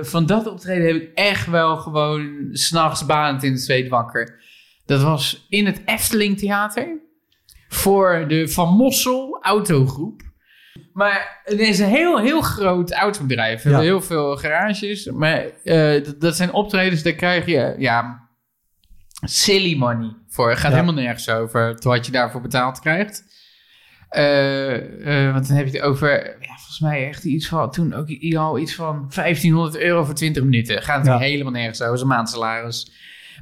[0.00, 4.40] van dat optreden heb ik echt wel gewoon s'nachts banend in het zweet wakker.
[4.84, 7.00] Dat was in het Efteling Theater
[7.68, 10.22] voor de Van Mossel autogroep.
[10.92, 13.64] Maar het is een heel, heel groot autobedrijf.
[13.64, 13.78] Ja.
[13.80, 15.06] heel veel garages.
[15.06, 18.28] Maar eh, dat zijn optredens, daar krijg je ja,
[19.24, 20.48] silly money voor.
[20.50, 20.78] Het gaat Ja.
[20.78, 23.24] helemaal nergens over wat je daarvoor betaald krijgt.
[24.08, 27.94] Eh, eh, want dan heb je het over, ja, volgens mij echt iets van, toen
[27.94, 30.82] ook al iets van 1500 euro voor 20 minuten.
[30.82, 31.30] Gaat natuurlijk Ja.
[31.30, 32.92] helemaal nergens over, is een maandsalaris.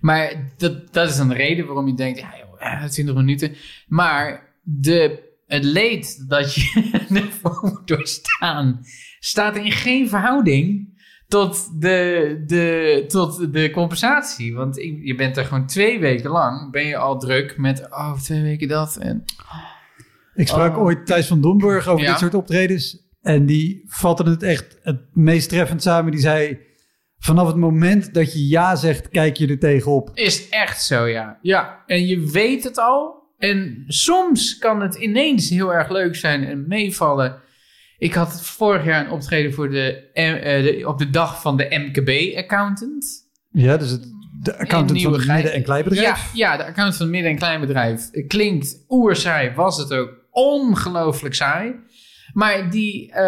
[0.01, 3.55] Maar dat, dat is dan de reden waarom je denkt, ja, joh, ja, 20 minuten.
[3.87, 8.81] Maar de, het leed dat je ervoor moet doorstaan,
[9.19, 10.89] staat in geen verhouding
[11.29, 14.55] tot de, de, tot de compensatie.
[14.55, 18.43] Want je bent er gewoon twee weken lang, ben je al druk met, oh, twee
[18.43, 18.97] weken dat.
[18.97, 19.25] En,
[20.35, 20.83] Ik sprak Oh.
[20.83, 22.11] ooit Thijs van Domburg over Ja.
[22.11, 23.09] dit soort optredens.
[23.21, 26.11] En die vatte het echt het meest treffend samen.
[26.13, 26.59] Die zei,
[27.19, 30.11] vanaf het moment dat je ja zegt, kijk je er tegenop.
[30.15, 31.39] Is echt zo, ja.
[31.43, 33.20] Ja, en je weet het al.
[33.41, 37.41] En soms kan het ineens heel erg leuk zijn en meevallen.
[37.99, 41.67] Ik had vorig jaar een optreden voor de, eh, de, op de dag van de
[41.71, 43.07] MKB-accountant.
[43.51, 44.05] Ja, dus het,
[44.43, 46.33] de accountant van het midden- en kleinbedrijf.
[46.35, 48.11] Ja, ja, de accountant van het midden- en kleinbedrijf.
[48.27, 51.75] Klinkt oerzaai, was het ook ongelooflijk saai.
[52.33, 53.23] Maar die, eh,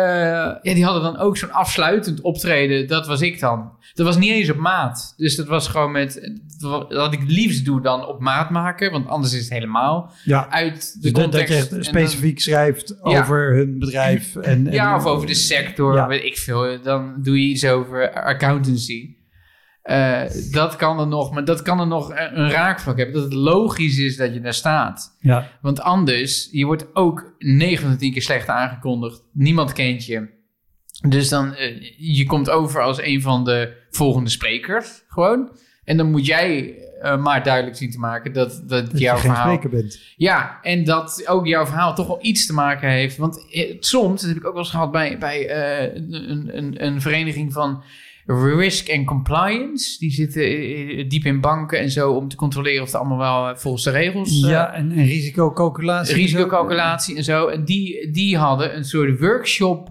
[0.62, 2.88] ja, die hadden dan ook zo'n afsluitend optreden.
[2.88, 3.70] Dat was ik dan.
[3.94, 5.14] Dat was niet eens op maat.
[5.16, 6.30] Dus dat was gewoon met...
[6.88, 8.90] Wat ik het liefst doe dan op maat maken.
[8.90, 11.68] Want anders is het helemaal Ja, uit de dus dat, dat context.
[11.68, 13.20] je dan- specifiek schrijft Ja.
[13.20, 14.36] over hun bedrijf.
[14.36, 16.06] En, en, ja, of over de sector, Ja.
[16.06, 16.82] weet ik veel.
[16.82, 19.14] Dan doe je iets over accountancy.
[19.82, 23.14] Eh, dat kan er nog, maar dat kan er nog een raakvlak hebben.
[23.14, 25.16] Dat het logisch is dat je daar staat.
[25.20, 29.22] Ja, Want anders, je wordt ook 9 van de 10 keer slecht aangekondigd.
[29.32, 30.28] Niemand kent je.
[31.08, 35.50] Dus dan, eh, je komt over als een van de volgende sprekers, gewoon.
[35.84, 39.20] En dan moet jij eh, maar duidelijk zien te maken dat, dat, dat jouw je
[39.20, 39.52] geen verhaal...
[39.52, 40.00] spreker bent.
[40.16, 43.16] Ja, en dat ook jouw verhaal toch wel iets te maken heeft.
[43.16, 43.46] Want
[43.80, 45.50] soms, dat heb ik ook wel eens gehad bij, bij
[45.96, 47.82] een, een, een vereniging van
[48.26, 49.98] risk and compliance.
[49.98, 53.48] Die zitten eh, diep in banken en zo om te controleren of het allemaal wel
[53.48, 54.42] eh, volgens de regels...
[54.42, 56.14] eh, Ja, en, en risicocalculatie.
[56.14, 57.46] risicocalculatie en zo.
[57.46, 59.88] En die, die hadden een soort workshop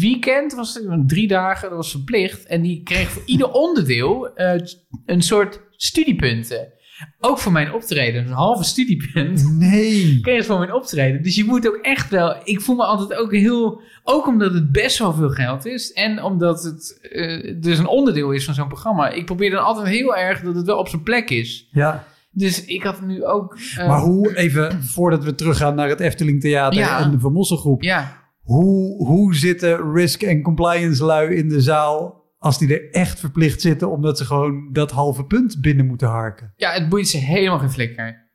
[0.00, 2.46] weekend, was het, drie dagen, dat was verplicht.
[2.46, 4.60] En die kreeg voor ieder onderdeel eh,
[5.06, 6.72] een soort studiepunten.
[7.20, 9.50] Ook voor mijn optreden, een halve studiepunt.
[9.58, 10.18] Nee.
[10.22, 11.22] Kreeg voor mijn optreden.
[11.22, 12.36] Dus je moet ook echt wel.
[12.44, 13.80] Ik voel me altijd ook heel.
[14.04, 15.92] Ook omdat het best wel veel geld is.
[15.92, 19.08] En omdat het eh, dus een onderdeel is van zo'n programma.
[19.10, 21.68] Ik probeer dan altijd heel erg dat het wel op zijn plek is.
[21.70, 22.04] Ja.
[22.30, 23.58] Dus ik had nu ook.
[23.76, 27.00] eh, Maar hoe, even voordat we teruggaan naar het Efteling Theater Ja.
[27.00, 27.82] en de Van Mosselgroep.
[27.82, 33.20] Ja, Hoe, hoe zitten risk en compliance lui in de zaal als die er echt
[33.20, 36.52] verplicht zitten omdat ze gewoon dat halve punt binnen moeten harken?
[36.56, 38.26] ja, het boeit ze helemaal geen flikker.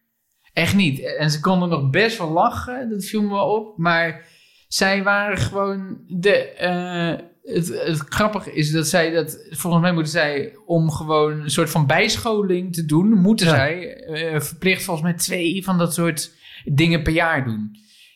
[0.54, 1.16] Echt niet.
[1.18, 2.89] En ze konden nog best wel lachen.
[2.89, 3.78] Dat viel me wel op.
[3.78, 4.28] Maar
[4.68, 6.36] zij waren gewoon de.
[6.49, 9.45] eh, het, het grappige is dat zij dat.
[9.49, 13.10] Volgens mij moeten zij om gewoon een soort van bijscholing te doen.
[13.10, 13.54] Moeten Ja.
[13.56, 16.32] zij eh, verplicht volgens mij twee van dat soort
[16.66, 17.72] dingen per jaar doen.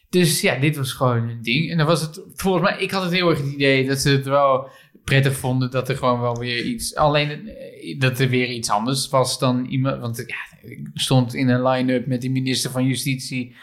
[0.09, 1.71] Dus ja, dit was gewoon een ding.
[1.71, 2.79] En dan was het volgens mij.
[2.81, 4.69] Ik had het heel erg het idee dat ze het wel
[5.07, 6.95] prettig vonden dat er gewoon wel weer iets.
[6.95, 10.01] Alleen eh, dat er weer iets anders was dan iemand.
[10.01, 13.55] Want ja, ik stond in een line-up met de minister van Justitie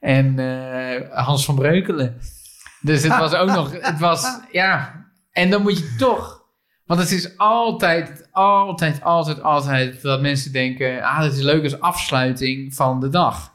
[0.00, 2.18] en eh, Hans van Breukelen.
[2.80, 3.72] Dus het was ook nog.
[3.90, 4.40] Het was.
[4.52, 5.04] Ja.
[5.32, 6.42] En dan moet je toch.
[6.86, 11.80] Want het is altijd, altijd, altijd, altijd dat mensen denken: ah, het is leuk als
[11.80, 13.52] afsluiting van de dag.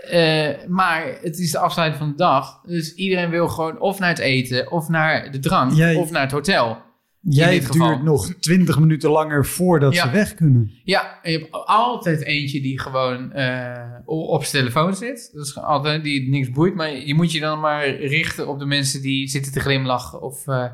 [0.00, 2.60] Eh, maar het is de afsluiting van de dag.
[2.62, 6.22] Dus iedereen wil gewoon of naar het eten, of naar de drank, Jij- of naar
[6.22, 6.88] het hotel.
[7.22, 7.88] Jij dit geval.
[7.88, 10.02] duurt nog twintig minuten langer voordat Ja.
[10.06, 10.70] ze weg kunnen.
[10.84, 15.30] Ja, je hebt altijd eentje die gewoon eh, op zijn telefoon zit.
[15.32, 16.74] Dat is altijd die niks boeit.
[16.74, 20.22] Maar je moet je dan maar richten op de mensen die zitten te glimlachen.
[20.22, 20.66] Of, eh,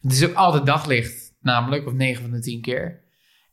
[0.00, 3.00] het is ook altijd daglicht, namelijk, of 9 van de 10 keer.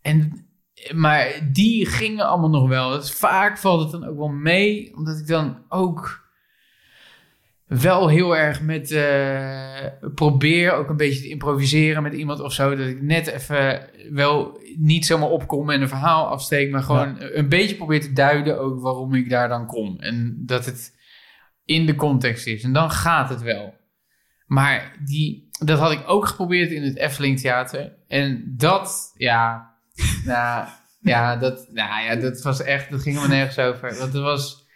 [0.02, 0.47] En,
[0.94, 2.90] maar die gingen allemaal nog wel.
[2.90, 6.26] Dus vaak valt het dan ook wel mee, omdat ik dan ook
[7.68, 12.76] wel heel erg met eh, probeer ook een beetje te improviseren met iemand of zo.
[12.76, 17.50] Dat ik net even wel niet zomaar opkom en een verhaal afsteek, maar gewoon een
[17.50, 20.00] beetje probeer te duiden ook waarom ik daar dan kom.
[20.00, 20.96] En dat het
[21.66, 22.64] in de context is.
[22.64, 23.74] En dan gaat het wel.
[24.46, 27.94] Maar die, dat had ik ook geprobeerd in het Efteling Theater.
[28.08, 29.76] En dat, ja,
[30.26, 30.68] nou,
[31.02, 33.98] ja, dat, nou ja, dat was echt, dat ging helemaal nergens over.
[33.98, 34.68] Want het was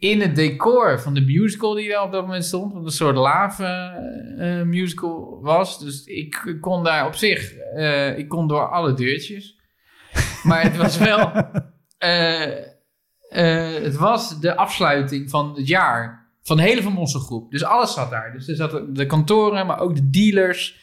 [0.00, 3.16] in het decor van de musical die daar op dat moment stond, wat een soort
[3.16, 3.94] lava
[4.38, 5.78] eh, musical was.
[5.78, 9.58] Dus ik kon daar op zich, eh, ik kon door alle deurtjes.
[10.42, 11.32] Maar het was wel,
[11.98, 12.62] eh,
[13.82, 16.28] het was de afsluiting van het jaar.
[16.42, 17.50] Van de hele Van Mossel groep.
[17.50, 18.32] Dus alles zat daar.
[18.32, 20.78] Dus er zaten de kantoren, maar ook de dealers,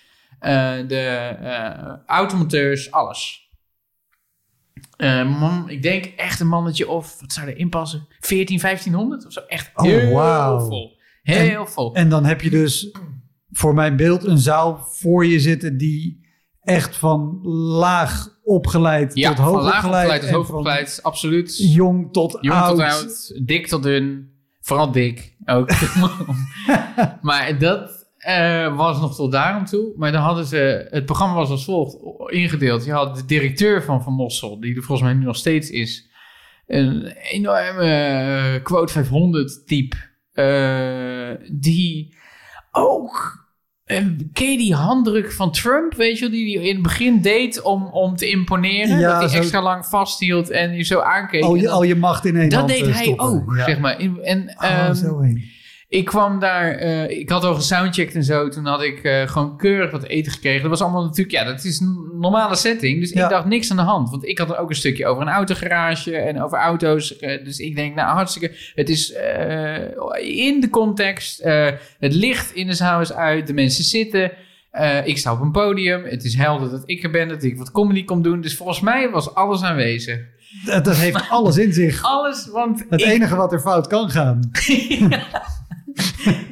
[0.87, 3.46] de automonteurs, alles.
[4.97, 8.07] Man, ik denk echt een mannetje of, wat zou erin passen?
[8.19, 9.39] 14, 1500 of zo.
[9.39, 10.97] Echt Oh, heel vol.
[11.21, 11.95] Heel vol.
[11.95, 12.91] En dan heb je dus
[13.51, 16.25] voor mijn beeld een zaal voor je zitten die
[16.61, 17.39] echt van
[17.77, 20.03] laag opgeleid ja, tot van hoog laag opgeleid.
[20.03, 21.57] opgeleid tot en hoog opgeleid, absoluut.
[21.73, 22.69] Jong tot Jong oud.
[22.69, 24.31] tot oud, dik tot dun,
[24.61, 25.69] vooral dik ook.
[27.21, 29.93] maar dat eh, was nog tot daarom toe.
[29.97, 31.97] Maar dan hadden ze, het programma was als volgt
[32.31, 32.85] ingedeeld.
[32.85, 36.09] Je had de directeur van Van Mossel, die er volgens mij nu nog steeds is.
[36.67, 39.95] Een enorme eh, quote 500 type.
[40.33, 42.15] eh, die
[42.71, 43.45] ook...
[44.33, 47.61] ken je die handdruk van Trump, weet je wel, die hij in het begin deed
[47.61, 48.99] om, om te imponeren?
[48.99, 51.43] Ja, dat hij extra lang vasthield en je zo aankeek.
[51.43, 53.25] al, En je, dan- al je macht in één dat hand deed hij stoppen.
[53.27, 53.63] ook, Ja.
[53.65, 53.97] zeg maar.
[54.23, 55.43] En Oh, zo heen.
[55.89, 58.49] Ik kwam daar, eh, ik had al gesoundcheckt en zo.
[58.49, 60.61] Toen had ik eh, gewoon keurig wat eten gekregen.
[60.61, 62.99] Dat was allemaal natuurlijk, ja, dat is een normale setting.
[62.99, 63.23] Dus Ja.
[63.23, 64.09] ik dacht niks aan de hand.
[64.09, 67.17] Want ik had er ook een stukje over een autogarage en over auto's.
[67.17, 69.09] Eh, dus ik denk, nou hartstikke, het is
[70.21, 71.43] in de context.
[71.99, 74.31] het licht in de zaal is uit, de mensen zitten.
[75.03, 76.03] Ik sta op een podium.
[76.05, 78.41] Het is helder dat ik er ben, dat ik wat comedy kom doen.
[78.41, 80.19] Dus volgens mij was alles aanwezig.
[80.65, 82.03] Dat, dat heeft alles in zich.
[82.03, 84.39] Alles, want Het ik- enige wat er fout kan gaan.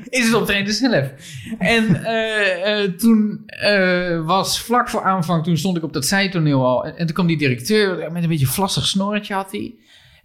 [0.10, 1.12] is het optreden zelf.
[1.60, 6.66] En eh, eh, toen eh, was vlak voor aanvang, toen stond ik op dat zijtoneel
[6.66, 6.86] al.
[6.86, 9.76] En, en toen kwam die directeur met een beetje vlassig snorretje had hij.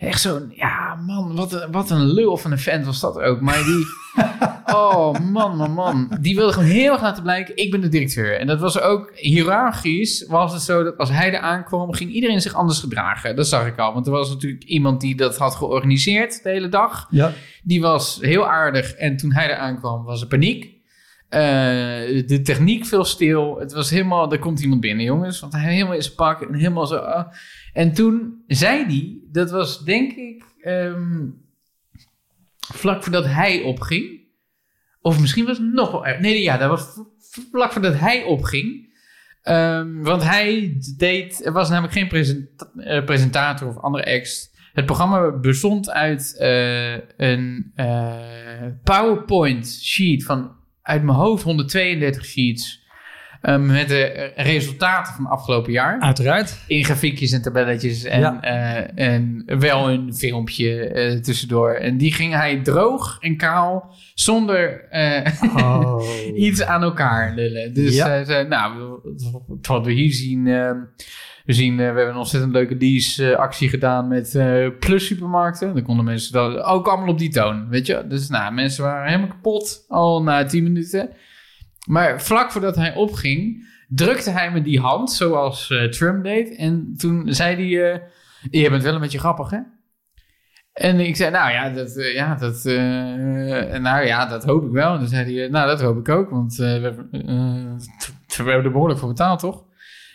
[0.00, 3.40] Echt zo'n, ja man, wat een, wat een lul van een vent was dat ook.
[3.40, 3.86] Maar die,
[4.80, 6.16] oh man, man, man.
[6.20, 8.38] Die wilde gewoon heel erg laten blijken, ik ben de directeur.
[8.38, 12.40] En dat was ook, hiërarchisch was het zo dat als hij er aankwam, ging iedereen
[12.40, 13.36] zich anders gedragen.
[13.36, 16.68] Dat zag ik al, want er was natuurlijk iemand die dat had georganiseerd de hele
[16.68, 17.06] dag.
[17.10, 17.32] Ja.
[17.62, 20.78] Die was heel aardig en toen hij er aankwam was er paniek.
[21.28, 21.40] Eh,
[22.26, 23.58] de techniek viel stil.
[23.58, 25.40] Het was helemaal, er komt iemand binnen jongens.
[25.40, 26.96] Want hij helemaal in zijn pak en helemaal zo.
[26.96, 27.32] ah.
[27.72, 31.26] En toen zei hij, dat was denk ik ehm,
[32.58, 34.20] vlak voordat hij opging.
[35.00, 36.20] Of misschien was het nog wel erg.
[36.20, 36.86] Nee, ja, dat was
[37.50, 38.88] vlak voordat hij opging.
[39.42, 44.50] Ehm, want hij deed, er was namelijk geen eh, presentator of andere ex.
[44.72, 52.79] Het programma bestond uit eh, een eh, PowerPoint sheet van uit mijn hoofd 132 sheets.
[53.40, 56.00] Ehm, met de resultaten van het afgelopen jaar.
[56.00, 56.58] Uiteraard.
[56.66, 58.40] In grafiekjes en tabelletjes en, Ja.
[58.42, 61.70] eh, en wel een filmpje eh, tussendoor.
[61.74, 65.26] En die ging hij droog en kaal zonder eh,
[65.64, 66.02] Oh.
[66.36, 67.74] iets aan elkaar lullen.
[67.74, 68.06] Dus Ja.
[68.06, 69.00] hij zei, nou,
[69.62, 70.46] wat we hier zien...
[70.46, 70.70] eh,
[71.44, 74.38] we zien, we hebben een ontzettend leuke lease-actie gedaan met
[74.78, 75.74] Plus supermarkten.
[75.74, 78.04] Dan konden mensen dat ook allemaal op die toon, weet je.
[78.08, 81.10] Dus nou, mensen waren helemaal kapot al na 10 minuten.
[81.88, 86.56] Maar vlak voordat hij opging, drukte hij me die hand, zoals eh, Trump deed.
[86.56, 88.00] En toen zei hij, eh,
[88.62, 89.58] je bent wel een beetje grappig, hè?
[90.72, 92.64] En ik zei, nou ja, dat, eh, ja, dat,
[93.80, 94.92] nou ja, dat hoop ik wel.
[94.92, 99.08] En toen zei hij, nou, dat hoop ik ook, want we, hebben, er behoorlijk voor
[99.08, 99.64] betaald, toch?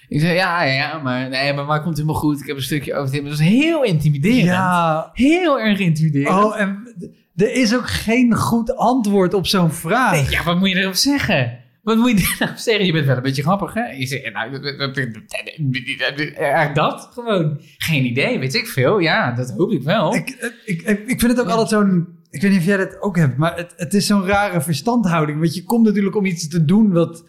[0.07, 2.41] Ik zei, ja, ja, maar, nee, maar, maar komt helemaal goed.
[2.41, 4.45] Ik heb een stukje over het Dat was heel intimiderend.
[4.45, 5.09] Ja.
[5.13, 6.43] Heel erg intimiderend.
[6.43, 6.95] Oh, en
[7.35, 10.11] er is ook geen goed antwoord op zo'n vraag.
[10.11, 11.59] Nee, ja, wat moet je erop zeggen?
[11.83, 12.85] Wat moet je erop zeggen?
[12.85, 13.83] Je bent wel een beetje grappig, hè?
[13.85, 17.59] Je zegt, nou, eigenlijk dat gewoon.
[17.77, 18.99] Geen idee, weet ik veel.
[18.99, 20.15] Ja, dat hoop ik wel.
[20.15, 20.29] Ik,
[20.65, 22.07] ik, ik, vind het ook altijd zo'n...
[22.29, 25.39] Ik weet niet of jij dat ook hebt, maar het, het is zo'n rare verstandhouding.
[25.39, 27.23] Want je komt natuurlijk om iets te doen wat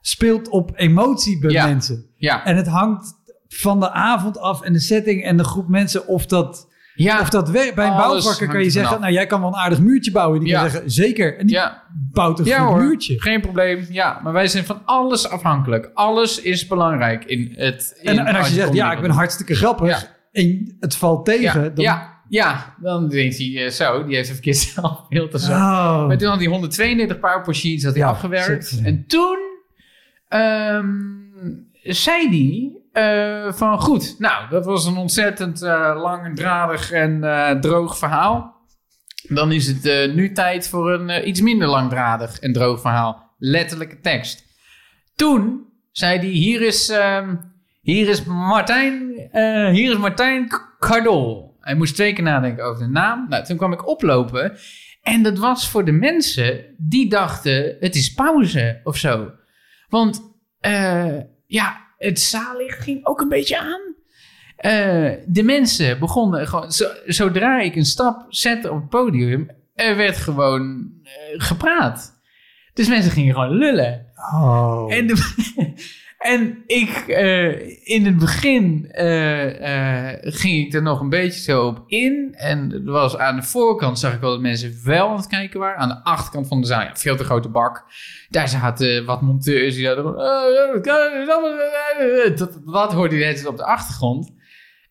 [0.00, 1.66] speelt op emotie bij Ja.
[1.66, 2.04] mensen.
[2.16, 3.12] ja, En het hangt
[3.48, 7.28] van de avond af en de setting en de groep mensen of dat, ja, of
[7.28, 7.52] dat.
[7.52, 10.40] Bij een bouwvakker kan je zeggen, nou jij kan wel een aardig muurtje bouwen.
[10.40, 10.60] Die Ja.
[10.60, 11.38] kan zeggen, zeker.
[11.38, 11.82] En die ja.
[12.12, 13.20] bouwt een Ja goed muurtje.
[13.20, 13.86] geen probleem.
[13.90, 15.90] Ja, maar wij zijn van alles afhankelijk.
[15.94, 17.98] Alles is belangrijk in het...
[18.02, 21.62] In En, en als je zegt, ja, ik ben hartstikke grappig en het valt tegen,
[21.62, 21.84] Ja, dan...
[21.84, 25.52] ja, ja, dan denkt hij eh, zo, die heeft een verkeerd zelfbeeld of zo.
[25.52, 26.06] Oh.
[26.06, 28.66] Maar toen had hij 132 PowerPoint had hij afgewerkt.
[28.66, 28.86] zeker.
[28.86, 29.38] En toen
[30.28, 30.86] ehm,
[31.82, 37.98] zei hij eh, van goed, nou, dat was een ontzettend eh, langdradig en eh, droog
[37.98, 38.62] verhaal.
[39.28, 43.34] Dan is het nu tijd voor een iets minder langdradig en droog verhaal.
[43.38, 44.44] Letterlijke tekst.
[45.14, 47.36] Toen zei hij, hier is, ehm,
[47.80, 49.28] hier is Martijn,
[49.72, 51.56] hier is Martijn Cardol.
[51.60, 53.26] Hij moest twee keer nadenken over de naam.
[53.28, 54.56] Nou, toen kwam ik oplopen.
[55.02, 59.30] En dat was voor de mensen die dachten, het is pauze of zo.
[59.88, 60.22] Want
[61.46, 63.80] ja, het zaallicht ging ook een beetje aan.
[64.56, 69.96] Eh, de mensen begonnen gewoon, zo- zodra ik een stap zette op het podium, er
[69.96, 72.12] werd gewoon eh, gepraat.
[72.74, 74.06] Dus mensen gingen gewoon lullen.
[74.34, 74.94] Oh.
[74.94, 75.72] En, de-
[76.24, 81.66] en ik, eh, in het begin eh, eh, ging ik er nog een beetje zo
[81.66, 82.34] op in.
[82.36, 85.78] En was aan de voorkant zag ik wel dat mensen wel aan het kijken waren.
[85.78, 87.84] Aan de achterkant van de zaal, ja, veel te grote bak.
[88.28, 90.04] Daar zaten wat monteurs die hadden...
[92.36, 94.32] Dat, dat hoorde je net op de achtergrond.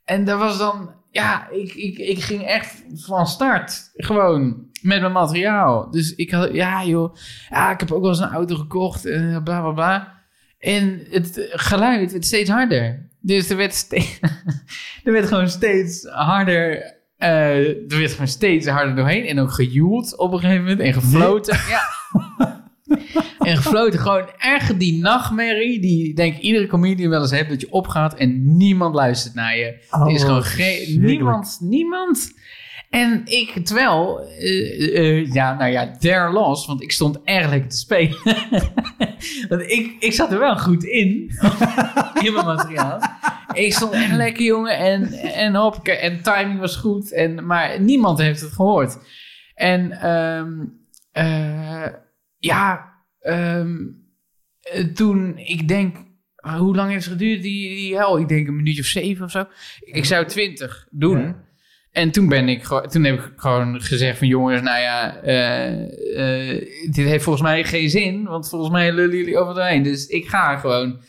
[0.06, 0.90] En dat was dan...
[1.12, 3.92] Ja, ik, ik, ik ging echt van start.
[3.94, 5.92] Gewoon met mijn materiaal.
[5.92, 6.54] Dus ik had...
[6.54, 7.16] Ja, joh.
[7.50, 9.06] Ja, ik heb ook wel eens een auto gekocht.
[9.06, 10.22] En bla, bla, bla.
[10.64, 13.10] En het geluid werd steeds harder.
[13.20, 14.20] Dus er werd, steeds,
[15.04, 16.96] er werd gewoon steeds harder...
[17.18, 19.26] eh, er werd gewoon steeds harder doorheen.
[19.26, 20.80] En ook gejoeld op een gegeven moment.
[20.80, 21.60] En gefloten.
[21.70, 21.82] Ja.
[23.40, 27.62] En gefloten, gewoon echt die nachtmerrie die ik denk iedere comedian wel eens heeft, dat
[27.62, 29.66] je opgaat en niemand luistert naar je.
[29.92, 32.34] er is Oh, gewoon geen, niemand, niemand.
[32.94, 37.78] En ik, terwijl, eh, eh, ja, nou ja, there los, want ik stond erg te
[37.78, 38.18] spelen.
[39.78, 41.10] ik, ik zat er wel goed in,
[42.26, 43.02] in mijn materiaal.
[43.54, 48.20] Ik stond echt lekker, jongen, en, en hoppakee, en timing was goed, en, maar niemand
[48.20, 48.98] heeft het gehoord.
[49.56, 50.66] En ehm,
[51.12, 51.94] eh,
[52.38, 53.78] ja, ehm,
[54.62, 55.98] eh, toen, ik denk,
[56.36, 58.20] hoe lang heeft het geduurd, die, die hel?
[58.20, 59.46] Ik denk een minuutje of zeven of zo.
[59.80, 61.36] Ik zou twintig doen.
[61.94, 66.62] En toen ben ik toen heb ik gewoon gezegd van jongens, nou ja, eh, eh,
[66.92, 69.84] dit heeft volgens mij geen zin, want volgens mij lullen jullie over het heen.
[69.84, 71.02] Dus ik ga gewoon.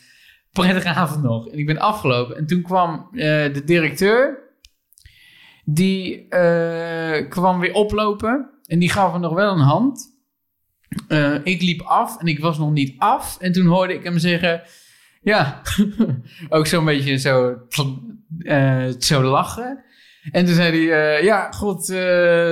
[0.51, 1.47] Prettige avond nog.
[1.47, 2.37] En ik ben afgelopen.
[2.37, 4.39] En toen kwam eh, de directeur,
[5.63, 6.27] die
[7.29, 10.13] kwam weer oplopen en die gaf me nog wel een hand.
[11.43, 13.37] Ik liep af en ik was nog niet af.
[13.39, 14.61] En toen hoorde ik hem zeggen,
[15.21, 15.61] ja,
[16.49, 17.57] ook zo'n beetje zo,
[18.99, 19.83] zo lachen.
[20.31, 21.97] En toen zei hij, eh, ja, god, eh,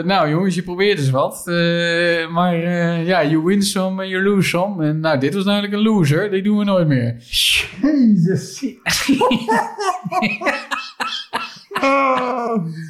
[0.04, 1.48] nou jongens, je probeert eens wat.
[1.48, 2.58] Eh, maar
[3.06, 4.86] ja, you win some and you lose some.
[4.86, 7.16] En nou, dit was duidelijk een loser, die doen we nooit meer.
[7.82, 8.62] Jezus.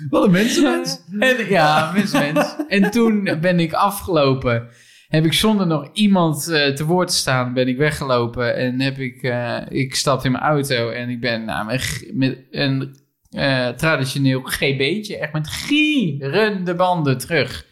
[0.10, 1.02] Wat een mensenmens.
[1.20, 2.56] En, ja, mens, mens.
[2.68, 4.68] En toen ben ik afgelopen.
[5.08, 8.56] heb ik zonder nog iemand te woord te staan, ben ik weggelopen.
[8.56, 9.34] En heb ik,
[9.70, 11.80] ik stapte in mijn auto en ik ben nou,
[12.14, 13.02] met een
[13.34, 17.66] eh, traditioneel GB'tje, echt met gierende banden terug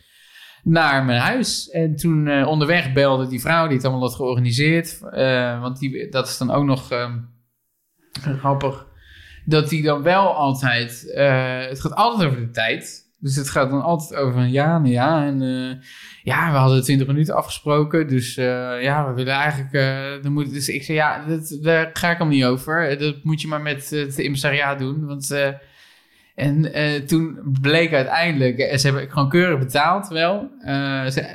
[0.63, 1.69] naar mijn huis.
[1.69, 4.99] En toen eh, onderweg belde die vrouw die het allemaal had georganiseerd.
[5.11, 7.19] eh, want die, dat is dan ook nog ehm,
[8.39, 8.87] grappig.
[9.45, 11.11] Dat die dan wel altijd...
[11.69, 13.00] het gaat altijd over de tijd.
[13.21, 15.25] Dus het gaat dan altijd over een ja, nou ja.
[15.25, 15.83] En eh,
[16.23, 18.07] ja, we hadden 20 minuten afgesproken.
[18.07, 19.73] Dus eh, ja, we willen eigenlijk...
[19.73, 22.97] eh dan moet, dus ik zei, ja, dat, daar ga ik hem niet over.
[22.97, 25.05] Dat moet je maar met het impresariaat doen.
[25.05, 25.35] Want...
[26.35, 26.71] en
[27.05, 30.49] toen bleek uiteindelijk, en ze hebben gewoon keurig betaald wel.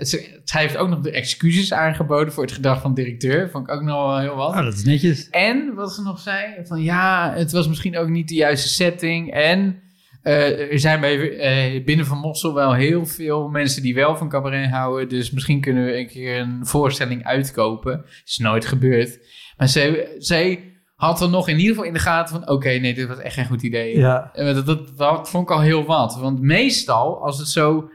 [0.03, 3.51] Ze, heeft ook nog de excuses aangeboden voor het gedrag van de directeur.
[3.51, 4.55] Vond ik ook nog wel heel wat.
[4.55, 5.30] Oh, dat is netjes.
[5.30, 9.32] En wat ze nog zei, van ja, het was misschien ook niet de juiste setting.
[9.32, 9.86] En
[10.27, 14.29] eh, er zijn bij, eh, binnen Van Mossel wel heel veel mensen die wel van
[14.29, 15.09] cabaret houden.
[15.09, 18.05] Dus misschien kunnen we een keer een voorstelling uitkopen.
[18.24, 19.18] Is nooit gebeurd.
[19.57, 22.49] Maar zij, zij had er nog in ieder geval in de gaten van...
[22.49, 23.99] oké, nee, dit was echt geen goed idee.
[23.99, 24.31] Ja.
[24.35, 26.18] En Dat, dat, dat vond ik al heel wat.
[26.20, 27.91] Want meestal, als het zo,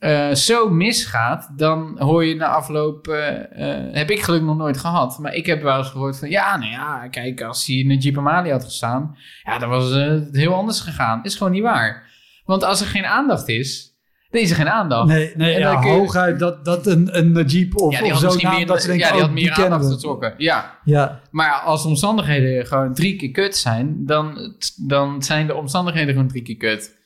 [0.00, 3.08] eh, zo misgaat, dan hoor je na afloop.
[3.08, 5.18] eh, eh, heb ik gelukkig nog nooit gehad.
[5.18, 6.30] Maar ik heb wel eens gehoord van.
[6.30, 9.16] Ja, nou ja, kijk, als hij in de Jeep Amali had gestaan.
[9.42, 11.24] Ja, dan was het heel anders gegaan.
[11.24, 12.08] Is gewoon niet waar.
[12.44, 13.88] Want als er geen aandacht is,
[14.30, 15.06] dan is er geen aandacht.
[15.08, 18.22] Nee, nee En ja, je- hooguit dat, dat een, een Najib of, ja, die of
[18.22, 20.34] had zo naam, meer, dat ze denken, ja, die oh, had meer die aandacht getrokken.
[20.36, 20.78] Ja.
[20.84, 24.54] Ja, Maar als de omstandigheden gewoon drie keer kut zijn, dan,
[24.86, 26.98] dan zijn de omstandigheden gewoon drie keer kut.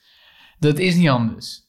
[0.58, 1.62] Dat is niet anders.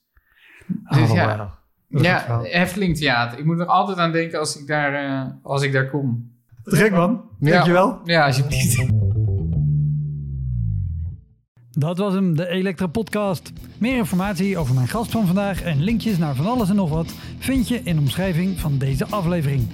[0.89, 1.51] Dus Oh, ja,
[1.89, 2.41] ja.
[2.41, 3.39] Efteling Theater.
[3.39, 6.31] Ik moet er altijd aan denken als ik daar, eh, als ik daar kom.
[6.63, 7.51] Te gek man, Ja.
[7.51, 7.99] dankjewel.
[8.03, 8.85] Ja, alsjeblieft.
[11.71, 13.51] Dat was hem, de Elektra Podcast.
[13.77, 17.13] Meer informatie over mijn gast van vandaag en linkjes naar van alles en nog wat
[17.39, 19.67] vind je in de omschrijving van deze aflevering.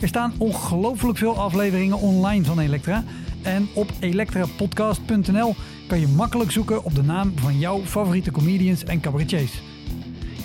[0.00, 3.04] Er staan ongelooflijk veel afleveringen online van Elektra.
[3.42, 5.54] En op elektrapodcast.nl
[5.88, 9.62] kan je makkelijk zoeken op de naam van jouw favoriete comedians en cabaretiers.